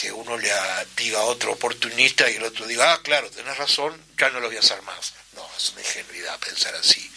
que 0.00 0.10
uno 0.10 0.38
le 0.38 0.50
diga 0.96 1.18
a 1.18 1.24
otro 1.24 1.52
oportunista 1.52 2.30
y 2.30 2.36
el 2.36 2.44
otro 2.44 2.66
diga, 2.66 2.94
ah, 2.94 3.02
claro, 3.02 3.30
tenés 3.30 3.58
razón, 3.58 4.02
ya 4.16 4.30
no 4.30 4.40
lo 4.40 4.46
voy 4.46 4.56
a 4.56 4.60
hacer 4.60 4.80
más. 4.80 5.12
No, 5.34 5.46
es 5.58 5.70
una 5.70 5.82
ingenuidad 5.82 6.38
pensar 6.38 6.74
así. 6.74 7.12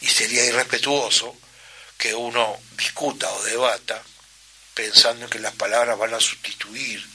Y 0.00 0.08
sería 0.08 0.44
irrespetuoso 0.44 1.36
que 1.96 2.16
uno 2.16 2.60
discuta 2.72 3.30
o 3.30 3.44
debata 3.44 4.02
pensando 4.74 5.26
en 5.26 5.30
que 5.30 5.38
las 5.38 5.54
palabras 5.54 5.96
van 5.96 6.14
a 6.14 6.20
sustituir 6.20 7.06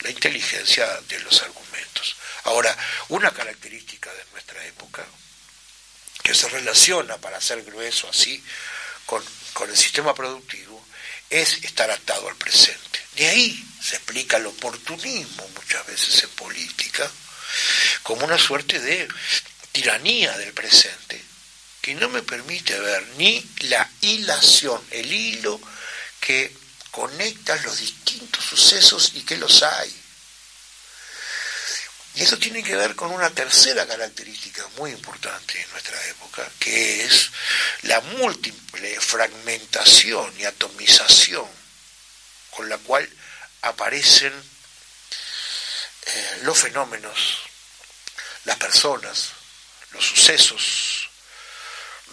la 0.00 0.10
inteligencia 0.10 0.84
de 1.02 1.20
los 1.20 1.40
argumentos. 1.42 2.16
Ahora, 2.44 2.76
una 3.10 3.30
característica 3.30 4.12
de 4.12 4.24
nuestra 4.32 4.64
época, 4.66 5.06
que 6.24 6.34
se 6.34 6.48
relaciona, 6.48 7.16
para 7.18 7.40
ser 7.40 7.62
grueso 7.62 8.08
así, 8.08 8.42
con, 9.06 9.24
con 9.52 9.70
el 9.70 9.76
sistema 9.76 10.12
productivo, 10.16 10.75
es 11.30 11.64
estar 11.64 11.90
atado 11.90 12.28
al 12.28 12.36
presente. 12.36 13.00
De 13.16 13.26
ahí 13.26 13.68
se 13.82 13.96
explica 13.96 14.36
el 14.36 14.46
oportunismo 14.46 15.48
muchas 15.54 15.86
veces 15.86 16.22
en 16.24 16.30
política, 16.30 17.10
como 18.02 18.24
una 18.24 18.38
suerte 18.38 18.78
de 18.80 19.08
tiranía 19.72 20.36
del 20.38 20.52
presente, 20.52 21.22
que 21.80 21.94
no 21.94 22.08
me 22.08 22.22
permite 22.22 22.78
ver 22.78 23.06
ni 23.16 23.44
la 23.60 23.88
hilación, 24.00 24.82
el 24.90 25.12
hilo 25.12 25.60
que 26.20 26.52
conecta 26.90 27.56
los 27.62 27.78
distintos 27.78 28.44
sucesos 28.44 29.12
y 29.14 29.20
que 29.22 29.36
los 29.36 29.62
hay. 29.62 29.94
Y 32.16 32.22
eso 32.22 32.38
tiene 32.38 32.62
que 32.62 32.74
ver 32.74 32.96
con 32.96 33.12
una 33.12 33.28
tercera 33.28 33.86
característica 33.86 34.66
muy 34.78 34.90
importante 34.90 35.60
en 35.60 35.70
nuestra 35.70 36.02
época, 36.06 36.50
que 36.58 37.04
es 37.04 37.30
la 37.82 38.00
múltiple 38.00 38.98
fragmentación 39.00 40.32
y 40.38 40.44
atomización 40.44 41.46
con 42.52 42.70
la 42.70 42.78
cual 42.78 43.06
aparecen 43.60 44.32
eh, 46.06 46.38
los 46.44 46.58
fenómenos, 46.58 47.38
las 48.44 48.56
personas, 48.56 49.32
los 49.90 50.06
sucesos, 50.06 51.10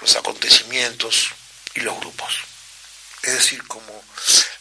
los 0.02 0.16
acontecimientos 0.18 1.30
y 1.76 1.80
los 1.80 1.98
grupos. 1.98 2.53
Es 3.24 3.34
decir, 3.34 3.66
como 3.68 4.04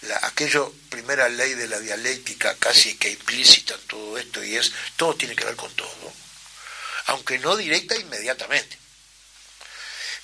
la, 0.02 0.18
aquello, 0.22 0.72
primera 0.88 1.28
ley 1.28 1.54
de 1.54 1.66
la 1.66 1.80
dialéctica 1.80 2.54
casi 2.56 2.96
que 2.96 3.10
implícita 3.10 3.74
en 3.74 3.86
todo 3.88 4.18
esto 4.18 4.42
y 4.42 4.56
es, 4.56 4.72
todo 4.96 5.16
tiene 5.16 5.34
que 5.34 5.44
ver 5.44 5.56
con 5.56 5.72
todo, 5.74 6.12
aunque 7.06 7.40
no 7.40 7.56
directa 7.56 7.96
inmediatamente. 7.96 8.78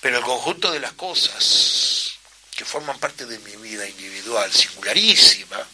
Pero 0.00 0.18
el 0.18 0.24
conjunto 0.24 0.70
de 0.70 0.78
las 0.78 0.92
cosas 0.92 2.12
que 2.54 2.64
forman 2.64 3.00
parte 3.00 3.26
de 3.26 3.40
mi 3.40 3.56
vida 3.56 3.88
individual, 3.88 4.52
singularísima, 4.52 5.66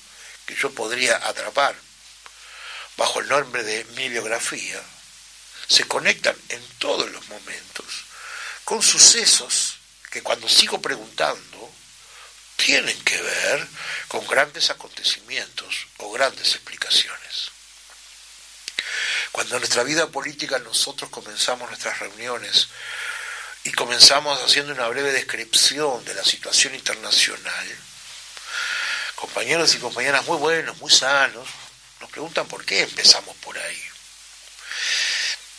que 0.46 0.56
yo 0.56 0.72
podría 0.72 1.16
atrapar 1.28 1.76
bajo 2.96 3.20
el 3.20 3.28
nombre 3.28 3.62
de 3.62 3.84
mi 3.96 4.08
biografía, 4.08 4.82
se 5.68 5.84
conectan 5.84 6.36
en 6.48 6.62
todos 6.78 7.10
los 7.10 7.28
momentos 7.28 7.84
con 8.64 8.82
sucesos 8.82 9.76
que 10.10 10.22
cuando 10.22 10.48
sigo 10.48 10.80
preguntando 10.80 11.70
tienen 12.56 12.98
que 13.04 13.20
ver 13.20 13.66
con 14.08 14.26
grandes 14.26 14.70
acontecimientos 14.70 15.86
o 15.98 16.10
grandes 16.12 16.54
explicaciones. 16.54 17.50
Cuando 19.32 19.56
en 19.56 19.60
nuestra 19.60 19.82
vida 19.82 20.06
política 20.08 20.58
nosotros 20.60 21.10
comenzamos 21.10 21.68
nuestras 21.68 21.98
reuniones 21.98 22.68
y 23.64 23.72
comenzamos 23.72 24.40
haciendo 24.42 24.72
una 24.72 24.88
breve 24.88 25.12
descripción 25.12 26.04
de 26.04 26.14
la 26.14 26.24
situación 26.24 26.74
internacional, 26.74 27.78
compañeros 29.16 29.74
y 29.74 29.78
compañeras 29.78 30.24
muy 30.26 30.36
buenos, 30.36 30.76
muy 30.78 30.90
sanos, 30.90 31.48
nos 32.00 32.10
preguntan 32.10 32.46
por 32.46 32.64
qué 32.64 32.82
empezamos 32.82 33.34
por 33.36 33.58
ahí. 33.58 33.82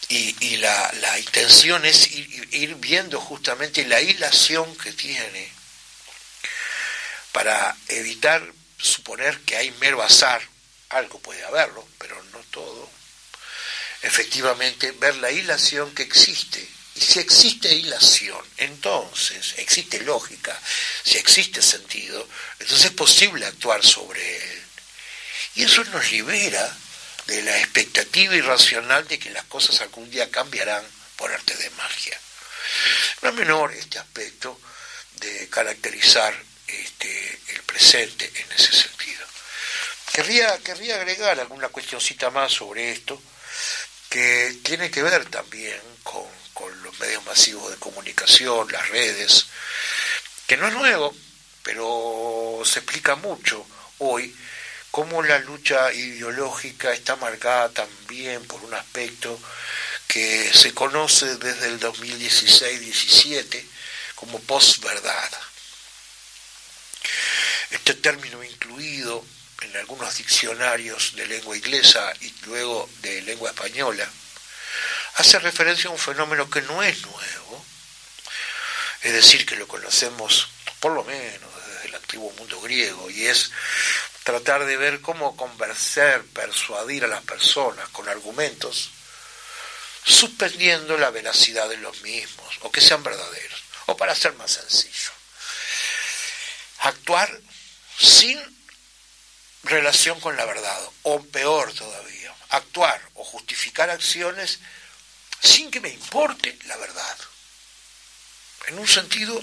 Y, 0.08 0.58
la, 0.58 1.20
intención 1.20 1.84
es 1.86 2.12
ir, 2.12 2.76
viendo 2.76 3.20
justamente 3.20 3.86
la 3.86 4.00
hilación 4.02 4.76
que 4.78 4.92
tiene 4.94 5.52
para 7.36 7.76
evitar 7.90 8.42
suponer 8.78 9.38
que 9.42 9.58
hay 9.58 9.70
mero 9.82 10.02
azar, 10.02 10.42
algo 10.88 11.20
puede 11.20 11.44
haberlo, 11.44 11.86
pero 11.98 12.16
no 12.32 12.40
todo. 12.50 12.90
Efectivamente, 14.04 14.92
ver 14.92 15.18
la 15.18 15.32
hilación 15.32 15.94
que 15.94 16.04
existe. 16.04 16.66
Y 16.96 17.02
si 17.02 17.20
existe 17.20 17.74
hilación, 17.74 18.42
entonces 18.56 19.56
existe 19.58 20.00
lógica, 20.04 20.58
si 21.04 21.18
existe 21.18 21.62
sentido, 21.62 22.26
entonces 22.58 22.86
es 22.86 22.92
posible 22.92 23.46
actuar 23.46 23.84
sobre 23.84 24.22
él. 24.38 24.64
Y 25.56 25.64
eso 25.64 25.84
nos 25.84 26.10
libera 26.14 26.74
de 27.28 27.42
la 27.42 27.58
expectativa 27.60 28.34
irracional 28.34 29.06
de 29.10 29.20
que 29.20 29.32
las 29.32 29.44
cosas 29.44 29.82
algún 29.82 30.10
día 30.10 30.32
cambiarán 30.32 30.86
por 31.18 31.34
arte 31.34 31.54
de 31.58 31.70
magia. 31.72 32.18
No 33.24 33.30
es 33.30 33.36
menor 33.36 33.74
este 33.74 34.00
aspecto 34.00 34.58
de 35.20 35.50
caracterizar 35.50 36.45
este, 36.68 37.40
el 37.50 37.62
presente 37.64 38.32
en 38.36 38.52
ese 38.52 38.72
sentido. 38.72 39.26
Querría, 40.14 40.58
querría 40.60 40.96
agregar 40.96 41.40
alguna 41.40 41.70
cuestioncita 41.70 42.30
más 42.30 42.54
sobre 42.54 42.92
esto, 42.92 43.22
que 44.10 44.58
tiene 44.64 44.90
que 44.90 45.04
ver 45.04 45.26
también 45.26 45.80
con, 46.04 46.26
los 46.84 46.98
medios 47.00 47.26
masivos 47.26 47.70
de 47.70 47.78
comunicación, 47.78 48.72
las 48.72 48.88
redes, 48.90 49.48
que 50.48 50.56
no 50.56 50.68
es 50.68 50.74
nuevo, 50.74 51.14
pero 51.64 52.62
se 52.64 52.80
explica 52.80 53.16
mucho 53.16 53.66
hoy 53.98 54.34
cómo 54.92 55.22
la 55.22 55.40
lucha 55.40 55.92
ideológica 55.92 56.94
está 56.94 57.18
marcada 57.18 57.70
también 57.70 58.46
por 58.48 58.64
un 58.64 58.74
aspecto 58.74 59.38
que 60.08 60.50
se 60.54 60.74
conoce 60.74 61.36
desde 61.36 61.68
el 61.68 61.80
2016-17 61.82 63.66
como 64.16 64.40
posverdad. 64.40 65.32
Este 67.72 67.94
término 67.96 68.44
incluido 68.44 69.26
en 69.62 69.76
algunos 69.78 70.18
diccionarios 70.18 71.16
de 71.16 71.28
lengua 71.28 71.58
inglesa 71.58 72.14
y 72.22 72.34
luego 72.46 72.90
de 73.02 73.22
lengua 73.22 73.50
española, 73.50 74.08
hace 75.16 75.40
referencia 75.40 75.90
a 75.90 75.94
un 75.94 76.00
fenómeno 76.00 76.50
que 76.50 76.62
no 76.62 76.84
es 76.84 77.02
nuevo, 77.02 77.66
es 79.02 79.14
decir, 79.14 79.46
que 79.46 79.56
lo 79.56 79.68
conocemos 79.68 80.50
por 80.80 80.92
lo 80.92 81.04
menos 81.04 81.50
desde 81.68 81.88
el 81.88 81.96
antiguo 81.96 82.32
mundo 82.34 82.60
griego, 82.62 83.10
y 83.10 83.26
es 83.26 83.52
tratar 84.24 84.66
de 84.66 84.78
ver 84.78 85.02
cómo 85.02 85.38
convencer, 85.38 86.24
persuadir 86.26 87.06
a 87.06 87.08
las 87.08 87.24
personas 87.24 87.88
con 87.90 88.10
argumentos, 88.10 88.90
suspendiendo 90.04 90.98
la 90.98 91.12
veracidad 91.12 91.70
de 91.70 91.78
los 91.78 92.02
mismos, 92.02 92.60
o 92.62 92.72
que 92.72 92.82
sean 92.82 93.04
verdaderos, 93.04 93.62
o 93.86 93.98
para 93.98 94.16
ser 94.16 94.34
más 94.34 94.52
sencillo, 94.52 95.12
actuar 96.80 97.40
sin 97.98 98.40
relación 99.64 100.20
con 100.20 100.36
la 100.38 100.46
verdad, 100.46 100.80
o 101.04 101.24
peor 101.24 101.74
todavía, 101.74 102.34
actuar 102.50 103.02
o 103.16 103.24
justificar 103.24 103.90
acciones 103.90 104.60
sin 105.42 105.72
que 105.72 105.82
me 105.82 105.90
importe 105.90 106.58
la 106.66 106.78
verdad, 106.78 107.18
en 108.68 108.80
un 108.80 108.88
sentido 108.88 109.42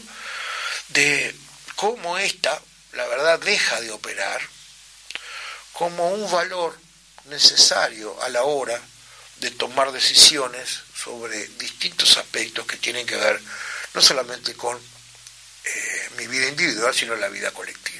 de 0.88 1.34
cómo 1.76 2.18
esta, 2.18 2.60
la 2.92 3.06
verdad, 3.06 3.38
deja 3.40 3.80
de 3.80 3.90
operar 3.90 4.40
como 5.72 6.10
un 6.12 6.30
valor 6.30 6.78
necesario 7.24 8.20
a 8.22 8.28
la 8.28 8.42
hora 8.42 8.80
de 9.36 9.50
tomar 9.50 9.92
decisiones 9.92 10.82
sobre 10.94 11.48
distintos 11.58 12.16
aspectos 12.16 12.66
que 12.66 12.76
tienen 12.76 13.06
que 13.06 13.16
ver 13.16 13.40
no 13.94 14.00
solamente 14.00 14.54
con 14.54 14.78
eh, 15.64 16.10
mi 16.16 16.26
vida 16.26 16.48
individual, 16.48 16.94
sino 16.94 17.16
la 17.16 17.28
vida 17.28 17.50
colectiva. 17.50 17.91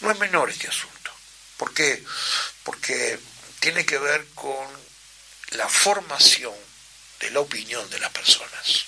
No 0.00 0.10
es 0.10 0.18
menor 0.18 0.50
este 0.50 0.68
asunto. 0.68 1.12
¿Por 1.56 1.74
qué? 1.74 2.04
Porque 2.62 3.18
tiene 3.60 3.84
que 3.84 3.98
ver 3.98 4.26
con 4.34 4.66
la 5.50 5.68
formación 5.68 6.54
de 7.20 7.30
la 7.30 7.40
opinión 7.40 7.88
de 7.90 7.98
las 7.98 8.12
personas. 8.12 8.86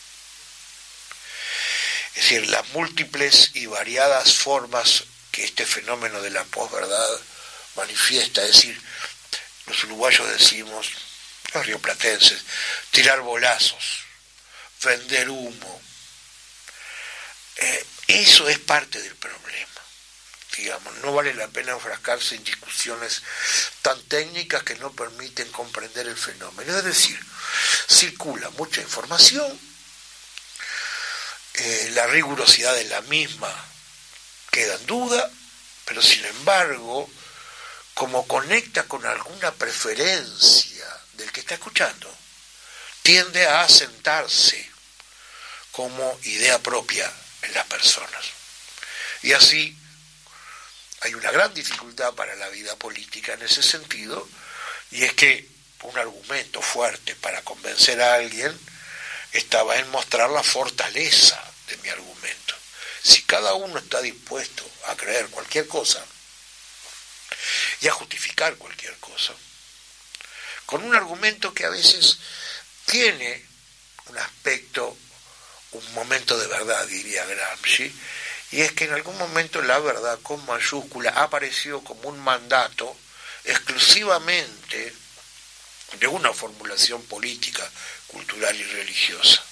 Es 2.14 2.22
decir, 2.22 2.48
las 2.48 2.68
múltiples 2.68 3.50
y 3.54 3.66
variadas 3.66 4.34
formas 4.34 5.04
que 5.30 5.44
este 5.44 5.64
fenómeno 5.64 6.20
de 6.20 6.30
la 6.30 6.44
posverdad 6.44 7.20
manifiesta, 7.76 8.42
es 8.42 8.54
decir, 8.56 8.80
los 9.66 9.84
uruguayos 9.84 10.28
decimos, 10.30 10.90
los 11.54 11.66
rioplatenses, 11.66 12.42
tirar 12.90 13.20
bolazos, 13.20 14.04
vender 14.82 15.28
humo, 15.30 15.82
eh, 17.56 17.86
eso 18.08 18.48
es 18.48 18.58
parte 18.58 19.00
del 19.00 19.14
problema. 19.16 19.68
Digamos, 20.60 20.94
no 20.98 21.14
vale 21.14 21.32
la 21.32 21.48
pena 21.48 21.72
enfrascarse 21.72 22.34
en 22.34 22.44
discusiones 22.44 23.22
tan 23.80 23.98
técnicas 24.08 24.62
que 24.62 24.74
no 24.74 24.92
permiten 24.92 25.50
comprender 25.52 26.06
el 26.06 26.18
fenómeno. 26.18 26.76
Es 26.76 26.84
decir, 26.84 27.18
circula 27.88 28.50
mucha 28.50 28.82
información, 28.82 29.58
eh, 31.54 31.90
la 31.94 32.06
rigurosidad 32.08 32.74
de 32.74 32.84
la 32.84 33.00
misma 33.02 33.50
queda 34.50 34.74
en 34.74 34.84
duda, 34.84 35.30
pero 35.86 36.02
sin 36.02 36.26
embargo, 36.26 37.10
como 37.94 38.28
conecta 38.28 38.82
con 38.82 39.06
alguna 39.06 39.52
preferencia 39.52 40.86
del 41.14 41.32
que 41.32 41.40
está 41.40 41.54
escuchando, 41.54 42.14
tiende 43.02 43.46
a 43.46 43.62
asentarse 43.62 44.70
como 45.70 46.20
idea 46.24 46.58
propia 46.58 47.10
en 47.40 47.54
las 47.54 47.64
personas. 47.64 48.26
Y 49.22 49.32
así 49.32 49.80
hay 51.00 51.14
una 51.14 51.30
gran 51.30 51.52
dificultad 51.54 52.12
para 52.14 52.34
la 52.36 52.48
vida 52.50 52.76
política 52.76 53.34
en 53.34 53.42
ese 53.42 53.62
sentido, 53.62 54.28
y 54.90 55.04
es 55.04 55.12
que 55.14 55.48
un 55.82 55.98
argumento 55.98 56.60
fuerte 56.60 57.14
para 57.16 57.42
convencer 57.42 58.00
a 58.02 58.14
alguien 58.14 58.58
estaba 59.32 59.76
en 59.76 59.88
mostrar 59.90 60.28
la 60.30 60.42
fortaleza 60.42 61.42
de 61.68 61.76
mi 61.78 61.88
argumento. 61.88 62.54
Si 63.02 63.22
cada 63.22 63.54
uno 63.54 63.78
está 63.78 64.02
dispuesto 64.02 64.68
a 64.88 64.96
creer 64.96 65.28
cualquier 65.28 65.66
cosa 65.66 66.04
y 67.80 67.88
a 67.88 67.92
justificar 67.92 68.56
cualquier 68.56 68.96
cosa, 68.98 69.32
con 70.66 70.84
un 70.84 70.94
argumento 70.94 71.54
que 71.54 71.64
a 71.64 71.70
veces 71.70 72.18
tiene 72.84 73.46
un 74.06 74.18
aspecto 74.18 74.96
un 75.72 75.94
momento 75.94 76.36
de 76.36 76.46
verdad, 76.48 76.86
diría 76.86 77.24
Gramsci, 77.24 77.92
y 78.52 78.60
es 78.60 78.72
que 78.72 78.84
en 78.84 78.92
algún 78.92 79.16
momento 79.18 79.62
la 79.62 79.78
verdad 79.78 80.18
con 80.22 80.44
mayúscula 80.46 81.10
apareció 81.10 81.82
como 81.82 82.08
un 82.08 82.18
mandato 82.20 82.96
exclusivamente 83.44 84.92
de 85.98 86.06
una 86.06 86.32
formulación 86.32 87.02
política, 87.02 87.68
cultural 88.06 88.56
y 88.56 88.62
religiosa. 88.62 89.42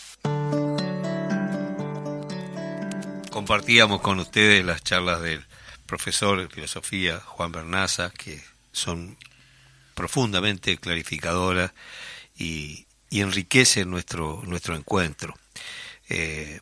Compartíamos 3.31 4.01
con 4.01 4.19
ustedes 4.19 4.65
las 4.65 4.83
charlas 4.83 5.21
del 5.23 5.47
profesor 5.87 6.41
de 6.41 6.49
filosofía 6.49 7.21
Juan 7.21 7.53
Bernaza, 7.53 8.11
que 8.11 8.43
son 8.73 9.17
profundamente 9.95 10.77
clarificadoras 10.79 11.73
y, 12.37 12.87
enriquecen 13.11 13.91
nuestro, 13.91 14.43
nuestro 14.45 14.77
encuentro. 14.77 15.35
Eh, 16.09 16.61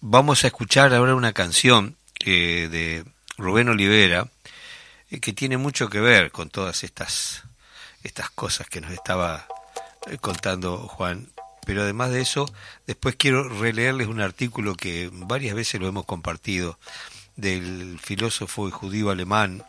vamos 0.00 0.44
a 0.44 0.48
escuchar 0.48 0.94
ahora 0.94 1.14
una 1.14 1.32
canción 1.32 1.96
eh, 2.24 2.68
de 2.70 3.04
Rubén 3.36 3.68
Olivera, 3.68 4.28
eh, 5.10 5.20
que 5.20 5.32
tiene 5.32 5.56
mucho 5.56 5.88
que 5.88 6.00
ver 6.00 6.30
con 6.30 6.50
todas 6.50 6.84
estas, 6.84 7.44
estas 8.02 8.30
cosas 8.30 8.68
que 8.68 8.80
nos 8.80 8.92
estaba 8.92 9.46
eh, 10.06 10.18
contando 10.18 10.78
Juan. 10.78 11.28
Pero 11.66 11.82
además 11.82 12.10
de 12.10 12.22
eso, 12.22 12.50
después 12.86 13.16
quiero 13.16 13.48
releerles 13.48 14.06
un 14.06 14.20
artículo 14.20 14.74
que 14.74 15.10
varias 15.12 15.54
veces 15.54 15.80
lo 15.80 15.88
hemos 15.88 16.06
compartido 16.06 16.78
del 17.36 17.98
filósofo 18.02 18.68
y 18.68 18.70
judío 18.70 19.10
alemán 19.10 19.64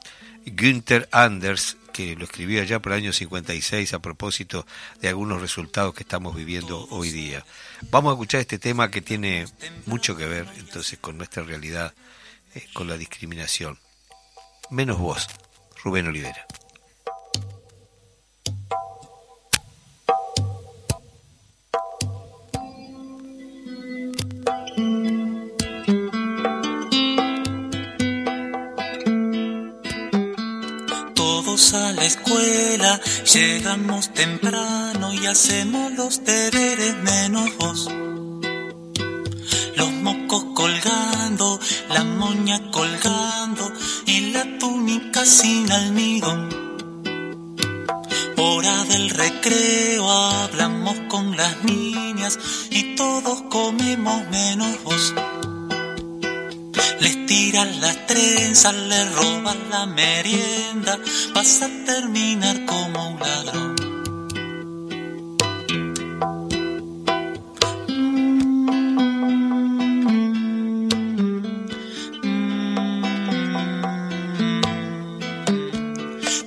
Günther 0.45 1.09
Anders, 1.11 1.77
que 1.91 2.15
lo 2.15 2.25
escribía 2.25 2.63
ya 2.63 2.79
por 2.79 2.91
el 2.91 2.99
año 2.99 3.13
56 3.13 3.93
a 3.93 3.99
propósito 3.99 4.65
de 5.01 5.09
algunos 5.09 5.41
resultados 5.41 5.93
que 5.93 6.03
estamos 6.03 6.35
viviendo 6.35 6.87
hoy 6.89 7.11
día. 7.11 7.45
Vamos 7.91 8.11
a 8.11 8.13
escuchar 8.13 8.41
este 8.41 8.59
tema 8.59 8.91
que 8.91 9.01
tiene 9.01 9.45
mucho 9.85 10.15
que 10.15 10.25
ver 10.25 10.47
entonces 10.57 10.99
con 10.99 11.17
nuestra 11.17 11.43
realidad, 11.43 11.93
eh, 12.55 12.65
con 12.73 12.87
la 12.87 12.97
discriminación. 12.97 13.79
Menos 14.69 14.97
vos, 14.97 15.27
Rubén 15.83 16.07
Olivera. 16.07 16.45
A 31.73 31.91
la 31.91 32.05
escuela, 32.05 32.99
llegamos 33.33 34.13
temprano 34.13 35.13
y 35.13 35.25
hacemos 35.27 35.91
los 35.93 36.23
deberes 36.23 36.95
menos 37.03 37.55
vos. 37.57 37.87
Los 39.75 39.91
mocos 39.91 40.45
colgando, 40.55 41.59
la 41.89 42.03
moña 42.03 42.71
colgando 42.71 43.71
y 44.05 44.31
la 44.31 44.57
túnica 44.57 45.25
sin 45.25 45.71
almidón. 45.71 46.49
Hora 48.37 48.83
del 48.85 49.09
recreo, 49.09 50.09
hablamos 50.09 50.97
con 51.09 51.37
las 51.37 51.63
niñas 51.63 52.39
y 52.71 52.95
todos 52.95 53.43
comemos 53.49 54.27
menos 54.29 54.83
vos. 54.83 55.13
Les 57.01 57.25
tiran 57.25 57.79
las 57.79 58.05
trenzas, 58.07 58.73
le 58.73 59.05
roban 59.11 59.69
la 59.69 59.85
merienda, 59.85 60.99
vas 61.33 61.61
a 61.61 61.69
terminar 61.85 62.65
como 62.65 63.11
un 63.11 63.19
ladrón. 63.19 63.75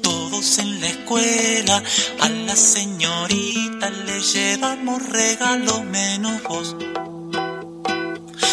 Todos 0.03 0.59
en 0.59 0.81
la 0.83 0.87
escuela, 0.89 1.83
a 2.21 2.29
la 2.29 2.57
señorita 2.57 3.89
le 3.89 4.21
llevamos 4.21 5.09
regalos 5.09 5.83
menos 5.85 6.43
vos. 6.43 6.77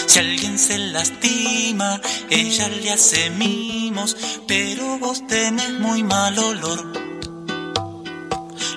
Si 0.09 0.17
alguien 0.17 0.57
se 0.57 0.79
lastima, 0.79 2.01
ella 2.31 2.67
le 2.67 2.89
hace 2.89 3.29
mimos, 3.29 4.17
pero 4.47 4.97
vos 4.97 5.27
tenés 5.27 5.69
muy 5.73 6.01
mal 6.01 6.35
olor. 6.39 6.91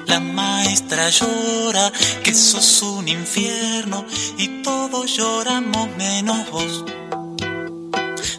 La 0.07 0.21
maestra 0.21 1.09
llora 1.09 1.91
que 2.23 2.35
sos 2.35 2.83
un 2.83 3.09
infierno 3.09 4.05
y 4.37 4.61
todos 4.63 5.17
lloramos 5.17 5.89
menos 5.97 6.51
vos. 6.51 6.85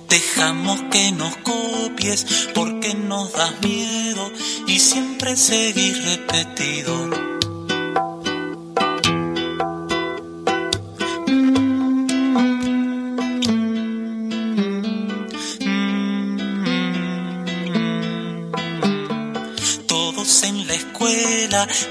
Dejamos 0.07 0.79
que 0.91 1.11
nos 1.13 1.35
copies 1.37 2.27
porque 2.53 2.93
nos 2.93 3.33
das 3.33 3.59
miedo 3.59 4.31
y 4.67 4.77
siempre 4.77 5.35
seguís 5.35 5.97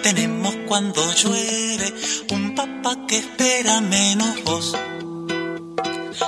tenemos 0.02 0.54
cuando 0.66 1.02
llueve 1.14 1.94
un 2.30 2.54
papá 2.54 3.06
que 3.06 3.18
espera 3.18 3.80
menos 3.80 4.42
vos. 4.44 4.76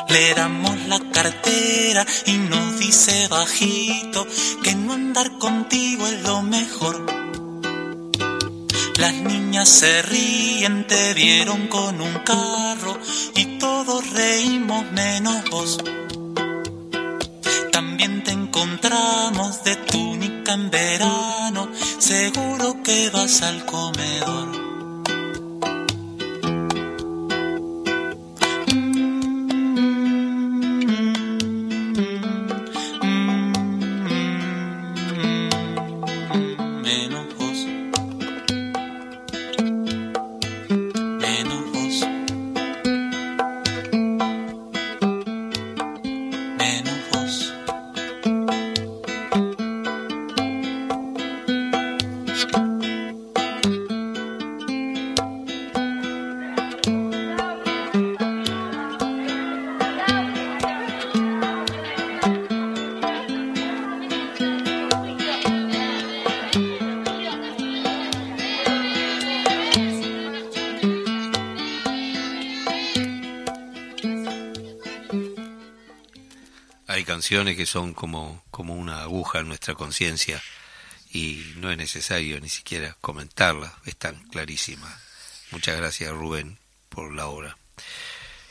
Le 0.08 0.34
damos 0.34 0.78
la 0.86 1.00
cartera 1.10 2.06
y 2.26 2.32
nos 2.32 2.78
dice 2.78 3.28
bajito 3.28 4.26
que 4.62 4.74
no 4.74 4.92
andar 4.92 5.38
contigo 5.38 6.06
es 6.06 6.22
lo 6.22 6.42
mejor. 6.42 7.06
Las 8.98 9.14
niñas 9.14 9.68
se 9.68 10.02
ríen, 10.02 10.86
te 10.86 11.14
vieron 11.14 11.68
con 11.68 12.00
un 12.00 12.14
carro 12.20 12.98
y 13.34 13.58
todos 13.58 14.08
reímos 14.12 14.90
menos 14.92 15.50
vos. 15.50 15.78
También 17.72 18.22
te 18.22 18.30
encontramos 18.30 19.64
de 19.64 19.76
túnica 19.76 20.54
en 20.54 20.70
verano, 20.70 21.68
seguro 21.98 22.73
que 22.84 23.08
vas 23.10 23.40
al 23.42 23.64
comedor. 23.64 24.63
Que 77.28 77.66
son 77.66 77.94
como, 77.94 78.44
como 78.50 78.74
una 78.74 79.02
aguja 79.02 79.38
en 79.38 79.48
nuestra 79.48 79.74
conciencia 79.74 80.42
y 81.10 81.54
no 81.56 81.70
es 81.70 81.78
necesario 81.78 82.38
ni 82.40 82.50
siquiera 82.50 82.96
comentarla, 83.00 83.72
están 83.86 84.22
clarísimas. 84.28 84.92
Muchas 85.50 85.76
gracias 85.76 86.10
Rubén 86.10 86.58
por 86.90 87.14
la 87.14 87.26
obra. 87.26 87.56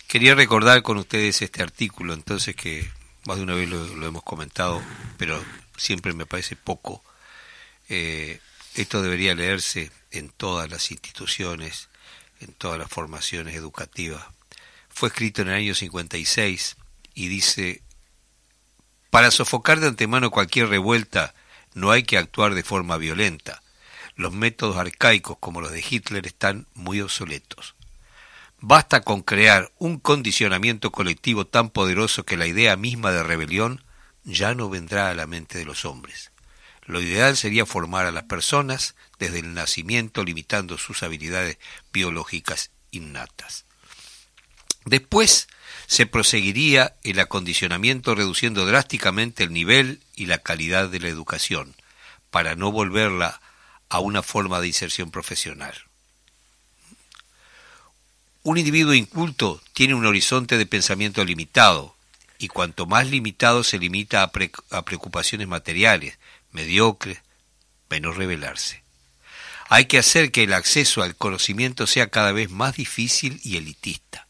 Quería 0.07 0.33
recordar 0.33 0.81
con 0.81 0.97
ustedes 0.97 1.41
este 1.43 1.61
artículo, 1.61 2.13
entonces 2.13 2.55
que 2.55 2.89
más 3.25 3.37
de 3.37 3.43
una 3.43 3.53
vez 3.53 3.69
lo, 3.69 4.05
hemos 4.05 4.23
comentado, 4.23 4.81
pero 5.17 5.43
siempre 5.77 6.13
me 6.13 6.25
parece 6.25 6.55
poco. 6.55 7.03
Eh, 7.89 8.39
esto 8.73 9.03
debería 9.03 9.35
leerse 9.35 9.91
en 10.09 10.29
todas 10.29 10.69
las 10.71 10.89
instituciones, 10.89 11.89
en 12.39 12.53
todas 12.53 12.79
las 12.79 12.89
formaciones 12.89 13.55
educativas. 13.55 14.23
Fue 14.89 15.09
escrito 15.09 15.43
en 15.43 15.49
el 15.49 15.55
año 15.55 15.75
56 15.75 16.75
y 17.13 17.27
dice 17.27 17.83
para 19.13 19.29
sofocar 19.29 19.79
de 19.79 19.85
antemano 19.85 20.31
cualquier 20.31 20.69
revuelta 20.69 21.35
no 21.75 21.91
hay 21.91 22.01
que 22.01 22.17
actuar 22.17 22.55
de 22.55 22.63
forma 22.63 22.97
violenta. 22.97 23.61
Los 24.15 24.33
métodos 24.33 24.75
arcaicos 24.75 25.37
como 25.39 25.61
los 25.61 25.71
de 25.71 25.85
Hitler 25.87 26.25
están 26.25 26.65
muy 26.73 26.99
obsoletos. 26.99 27.75
Basta 28.59 29.01
con 29.01 29.21
crear 29.21 29.71
un 29.77 29.99
condicionamiento 29.99 30.91
colectivo 30.91 31.45
tan 31.45 31.69
poderoso 31.69 32.25
que 32.25 32.37
la 32.37 32.47
idea 32.47 32.75
misma 32.75 33.11
de 33.11 33.21
rebelión 33.21 33.83
ya 34.23 34.55
no 34.55 34.67
vendrá 34.67 35.11
a 35.11 35.13
la 35.13 35.27
mente 35.27 35.59
de 35.59 35.65
los 35.65 35.85
hombres. 35.85 36.31
Lo 36.81 36.99
ideal 36.99 37.37
sería 37.37 37.67
formar 37.67 38.07
a 38.07 38.11
las 38.11 38.23
personas 38.23 38.95
desde 39.19 39.37
el 39.37 39.53
nacimiento 39.53 40.23
limitando 40.23 40.79
sus 40.79 41.03
habilidades 41.03 41.59
biológicas 41.91 42.71
innatas. 42.89 43.65
Después 44.85 45.47
se 45.93 46.07
proseguiría 46.07 46.95
el 47.03 47.19
acondicionamiento 47.19 48.15
reduciendo 48.15 48.65
drásticamente 48.65 49.43
el 49.43 49.53
nivel 49.53 50.01
y 50.15 50.25
la 50.25 50.39
calidad 50.39 50.89
de 50.89 50.99
la 50.99 51.07
educación, 51.07 51.75
para 52.31 52.55
no 52.55 52.71
volverla 52.71 53.39
a 53.89 53.99
una 53.99 54.23
forma 54.23 54.59
de 54.59 54.65
inserción 54.65 55.11
profesional. 55.11 55.75
Un 58.41 58.57
individuo 58.57 58.95
inculto 58.95 59.61
tiene 59.73 59.93
un 59.93 60.07
horizonte 60.07 60.57
de 60.57 60.65
pensamiento 60.65 61.23
limitado 61.23 61.95
y 62.39 62.47
cuanto 62.47 62.87
más 62.87 63.11
limitado 63.11 63.63
se 63.63 63.77
limita 63.77 64.23
a, 64.23 64.31
preocupaciones 64.31 65.47
materiales, 65.47 66.17
mediocres, 66.49 67.19
menos 67.91 68.17
revelarse. 68.17 68.81
Hay 69.69 69.85
que 69.85 69.99
hacer 69.99 70.31
que 70.31 70.41
el 70.41 70.53
acceso 70.53 71.03
al 71.03 71.15
conocimiento 71.15 71.85
sea 71.85 72.09
cada 72.09 72.31
vez 72.31 72.49
más 72.49 72.77
difícil 72.77 73.39
y 73.43 73.57
elitista, 73.57 74.22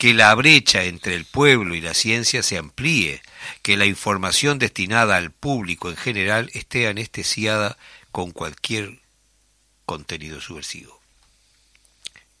que 0.00 0.14
la 0.14 0.34
brecha 0.34 0.84
entre 0.84 1.14
el 1.14 1.26
pueblo 1.26 1.74
y 1.74 1.82
la 1.82 1.92
ciencia 1.92 2.42
se 2.42 2.56
amplíe, 2.56 3.20
que 3.60 3.76
la 3.76 3.84
información 3.84 4.58
destinada 4.58 5.16
al 5.16 5.30
público 5.30 5.90
en 5.90 5.96
general 5.98 6.50
esté 6.54 6.88
anestesiada 6.88 7.76
con 8.10 8.30
cualquier 8.30 9.02
contenido 9.84 10.40
subversivo, 10.40 10.98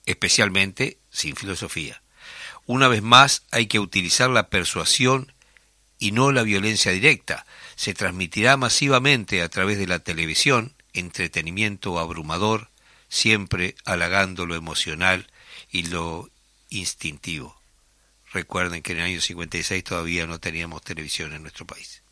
especialmente 0.06 0.96
sin 1.10 1.36
filosofía. 1.36 2.00
Una 2.64 2.88
vez 2.88 3.02
más 3.02 3.42
hay 3.50 3.66
que 3.66 3.78
utilizar 3.78 4.30
la 4.30 4.48
persuasión 4.48 5.34
y 5.98 6.12
no 6.12 6.32
la 6.32 6.44
violencia 6.44 6.92
directa. 6.92 7.44
Se 7.76 7.92
transmitirá 7.92 8.56
masivamente 8.56 9.42
a 9.42 9.50
través 9.50 9.76
de 9.76 9.86
la 9.86 9.98
televisión 9.98 10.72
entretenimiento 10.94 11.98
abrumador, 11.98 12.70
siempre 13.10 13.74
halagando 13.84 14.46
lo 14.46 14.54
emocional 14.54 15.26
y 15.70 15.82
lo 15.88 16.29
instintivo. 16.70 17.60
Recuerden 18.32 18.82
que 18.82 18.92
en 18.92 18.98
el 18.98 19.04
año 19.04 19.20
56 19.20 19.84
todavía 19.84 20.26
no 20.26 20.38
teníamos 20.38 20.82
televisión 20.82 21.32
en 21.32 21.42
nuestro 21.42 21.66
país. 21.66 22.02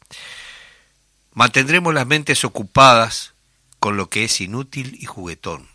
Mantendremos 1.33 1.95
las 1.95 2.07
mentes 2.07 2.45
ocupadas 2.45 3.35
con 3.79 3.97
lo 3.97 4.11
que 4.11 4.25
es 4.25 4.41
inútil 4.41 4.97
y 5.01 5.07
juguetón. 5.07 5.69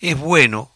Es 0.00 0.16
bueno, 0.16 0.72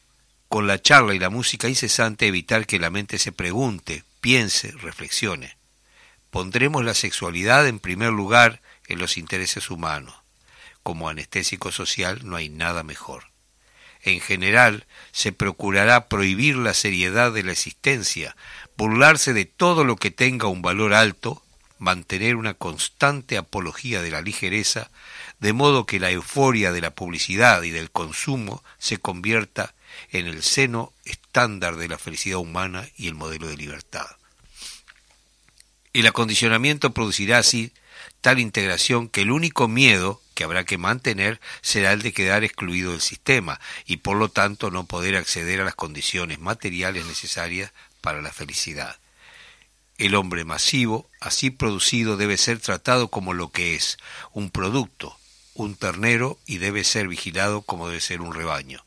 con 0.48 0.66
la 0.66 0.80
charla 0.80 1.14
y 1.14 1.18
la 1.18 1.30
música 1.30 1.68
incesante, 1.68 2.26
evitar 2.26 2.66
que 2.66 2.78
la 2.78 2.90
mente 2.90 3.18
se 3.18 3.32
pregunte, 3.32 4.04
piense, 4.20 4.72
reflexione. 4.72 5.56
Pondremos 6.30 6.84
la 6.84 6.94
sexualidad 6.94 7.66
en 7.66 7.78
primer 7.78 8.10
lugar 8.10 8.60
en 8.88 8.98
los 8.98 9.16
intereses 9.16 9.70
humanos 9.70 10.14
como 10.86 11.08
anestésico 11.08 11.72
social 11.72 12.20
no 12.22 12.36
hay 12.36 12.48
nada 12.48 12.84
mejor. 12.84 13.24
En 14.02 14.20
general, 14.20 14.86
se 15.12 15.32
procurará 15.32 16.08
prohibir 16.08 16.56
la 16.56 16.74
seriedad 16.74 17.32
de 17.32 17.42
la 17.42 17.52
existencia, 17.52 18.36
burlarse 18.76 19.32
de 19.32 19.44
todo 19.44 19.84
lo 19.84 19.96
que 19.96 20.10
tenga 20.10 20.48
un 20.48 20.62
valor 20.62 20.94
alto, 20.94 21.42
mantener 21.78 22.36
una 22.36 22.54
constante 22.54 23.36
apología 23.36 24.02
de 24.02 24.10
la 24.10 24.22
ligereza, 24.22 24.90
de 25.40 25.52
modo 25.52 25.86
que 25.86 26.00
la 26.00 26.10
euforia 26.10 26.72
de 26.72 26.80
la 26.80 26.94
publicidad 26.94 27.62
y 27.62 27.70
del 27.70 27.90
consumo 27.90 28.62
se 28.78 28.98
convierta 28.98 29.74
en 30.10 30.26
el 30.26 30.42
seno 30.42 30.92
estándar 31.04 31.76
de 31.76 31.88
la 31.88 31.98
felicidad 31.98 32.38
humana 32.38 32.88
y 32.96 33.08
el 33.08 33.14
modelo 33.14 33.48
de 33.48 33.56
libertad. 33.56 34.06
El 35.92 36.06
acondicionamiento 36.06 36.92
producirá 36.92 37.38
así 37.38 37.72
tal 38.20 38.38
integración 38.38 39.08
que 39.08 39.22
el 39.22 39.30
único 39.30 39.68
miedo 39.68 40.20
que 40.36 40.44
habrá 40.44 40.64
que 40.64 40.76
mantener 40.76 41.40
será 41.62 41.94
el 41.94 42.02
de 42.02 42.12
quedar 42.12 42.44
excluido 42.44 42.92
del 42.92 43.00
sistema 43.00 43.58
y 43.86 43.96
por 43.96 44.18
lo 44.18 44.28
tanto 44.28 44.70
no 44.70 44.84
poder 44.84 45.16
acceder 45.16 45.62
a 45.62 45.64
las 45.64 45.74
condiciones 45.74 46.38
materiales 46.38 47.06
necesarias 47.06 47.72
para 48.02 48.20
la 48.20 48.30
felicidad. 48.30 48.98
El 49.96 50.14
hombre 50.14 50.44
masivo, 50.44 51.08
así 51.20 51.48
producido, 51.48 52.18
debe 52.18 52.36
ser 52.36 52.60
tratado 52.60 53.08
como 53.08 53.32
lo 53.32 53.48
que 53.50 53.74
es, 53.74 53.96
un 54.30 54.50
producto, 54.50 55.18
un 55.54 55.74
ternero, 55.74 56.38
y 56.44 56.58
debe 56.58 56.84
ser 56.84 57.08
vigilado 57.08 57.62
como 57.62 57.88
debe 57.88 58.02
ser 58.02 58.20
un 58.20 58.34
rebaño. 58.34 58.84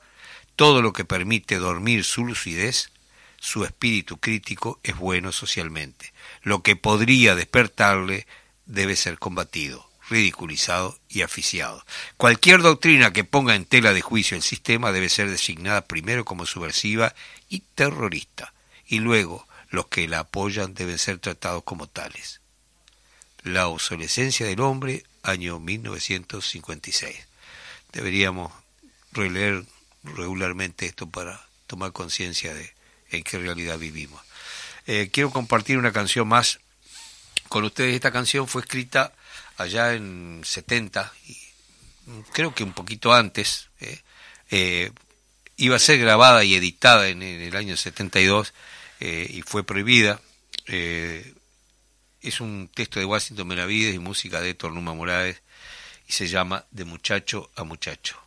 Todo 0.55 0.83
lo 0.83 0.93
que 0.93 1.03
permite 1.03 1.55
dormir 1.55 2.03
su 2.03 2.25
lucidez, 2.25 2.91
su 3.39 3.65
espíritu 3.65 4.17
crítico, 4.17 4.79
es 4.83 4.95
bueno 4.95 5.31
socialmente. 5.31 6.13
Lo 6.43 6.61
que 6.61 6.75
podría 6.75 7.33
despertarle 7.33 8.27
debe 8.67 8.95
ser 8.95 9.17
combatido 9.17 9.88
ridiculizado 10.09 10.99
y 11.07 11.21
aficiado. 11.21 11.85
Cualquier 12.17 12.61
doctrina 12.61 13.13
que 13.13 13.23
ponga 13.23 13.55
en 13.55 13.65
tela 13.65 13.93
de 13.93 14.01
juicio 14.01 14.35
el 14.35 14.43
sistema 14.43 14.91
debe 14.91 15.09
ser 15.09 15.29
designada 15.29 15.85
primero 15.85 16.25
como 16.25 16.45
subversiva 16.45 17.13
y 17.47 17.59
terrorista, 17.75 18.53
y 18.87 18.99
luego 18.99 19.47
los 19.69 19.87
que 19.87 20.07
la 20.07 20.19
apoyan 20.19 20.73
deben 20.73 20.97
ser 20.97 21.19
tratados 21.19 21.63
como 21.63 21.87
tales. 21.87 22.41
La 23.43 23.67
obsolescencia 23.67 24.45
del 24.45 24.59
hombre, 24.59 25.05
año 25.23 25.59
1956. 25.59 27.15
Deberíamos 27.93 28.51
releer 29.11 29.63
regularmente 30.03 30.85
esto 30.85 31.09
para 31.09 31.45
tomar 31.67 31.91
conciencia 31.91 32.53
de 32.53 32.73
en 33.11 33.23
qué 33.23 33.37
realidad 33.37 33.77
vivimos. 33.77 34.21
Eh, 34.87 35.09
quiero 35.11 35.31
compartir 35.31 35.77
una 35.77 35.91
canción 35.91 36.27
más 36.27 36.59
con 37.47 37.63
ustedes. 37.63 37.95
Esta 37.95 38.11
canción 38.11 38.47
fue 38.47 38.61
escrita 38.61 39.13
allá 39.59 39.93
en 39.93 40.41
70, 40.43 41.13
y 41.27 41.37
creo 42.31 42.55
que 42.55 42.63
un 42.63 42.73
poquito 42.73 43.13
antes, 43.13 43.69
eh, 43.81 43.99
eh, 44.49 44.91
iba 45.57 45.75
a 45.75 45.79
ser 45.79 45.99
grabada 45.99 46.43
y 46.43 46.55
editada 46.55 47.09
en, 47.09 47.21
el 47.21 47.55
año 47.55 47.75
72 47.75 48.53
eh, 49.01 49.27
y 49.29 49.41
fue 49.41 49.63
prohibida. 49.63 50.21
es 50.65 52.41
un 52.41 52.69
texto 52.73 52.99
de 52.99 53.05
Washington 53.05 53.49
Benavides 53.49 53.95
y 53.95 53.99
música 53.99 54.39
de 54.41 54.51
Héctor 54.51 54.71
Numa 54.71 54.93
Morales 54.93 55.41
y 56.07 56.13
se 56.13 56.27
llama 56.27 56.65
De 56.71 56.85
muchacho 56.85 57.51
a 57.55 57.63
muchacho. 57.63 58.17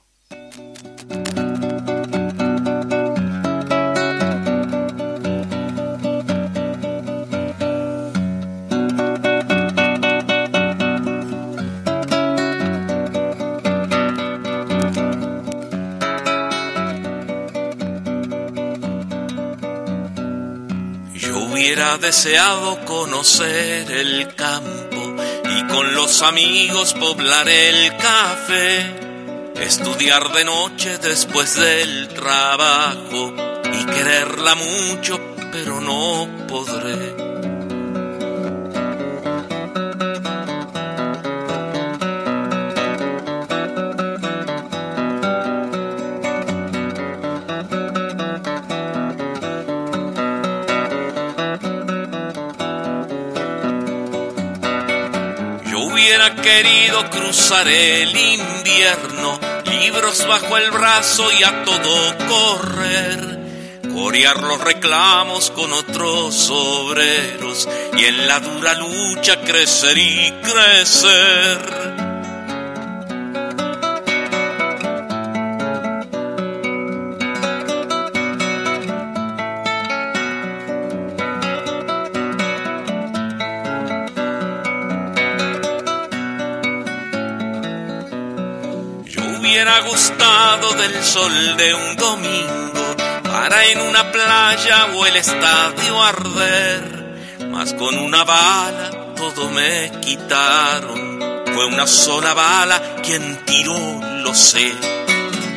Hubiera 21.72 21.96
deseado 21.96 22.84
conocer 22.84 23.90
el 23.90 24.34
campo 24.34 25.16
y 25.56 25.66
con 25.68 25.94
los 25.94 26.20
amigos 26.20 26.92
poblar 26.92 27.48
el 27.48 27.96
café, 27.96 28.84
estudiar 29.58 30.32
de 30.32 30.44
noche 30.44 30.98
después 30.98 31.58
del 31.58 32.08
trabajo 32.08 33.32
y 33.72 33.86
quererla 33.86 34.54
mucho, 34.54 35.18
pero 35.50 35.80
no 35.80 36.28
podré. 36.46 37.21
Querido 56.42 57.08
cruzar 57.08 57.68
el 57.68 58.10
invierno, 58.16 59.38
libros 59.64 60.26
bajo 60.26 60.56
el 60.58 60.70
brazo 60.72 61.30
y 61.32 61.42
a 61.44 61.64
todo 61.64 62.16
correr, 62.28 63.38
corear 63.94 64.42
los 64.42 64.60
reclamos 64.60 65.50
con 65.52 65.72
otros 65.72 66.50
obreros 66.50 67.68
y 67.96 68.04
en 68.04 68.26
la 68.26 68.40
dura 68.40 68.74
lucha 68.74 69.40
crecer 69.42 69.96
y 69.96 70.32
crecer. 70.42 71.81
Gustado 89.80 90.72
del 90.74 91.02
sol 91.02 91.56
de 91.56 91.74
un 91.74 91.96
domingo 91.96 92.96
para 93.22 93.64
en 93.66 93.80
una 93.80 94.12
playa 94.12 94.86
o 94.94 95.06
el 95.06 95.16
estadio 95.16 96.02
arder, 96.02 97.48
mas 97.50 97.72
con 97.74 97.96
una 97.98 98.24
bala 98.24 98.90
todo 99.16 99.48
me 99.50 99.90
quitaron. 100.00 101.44
Fue 101.54 101.66
una 101.66 101.86
sola 101.86 102.34
bala 102.34 102.96
quien 103.02 103.44
tiró, 103.44 104.00
lo 104.22 104.34
sé. 104.34 104.72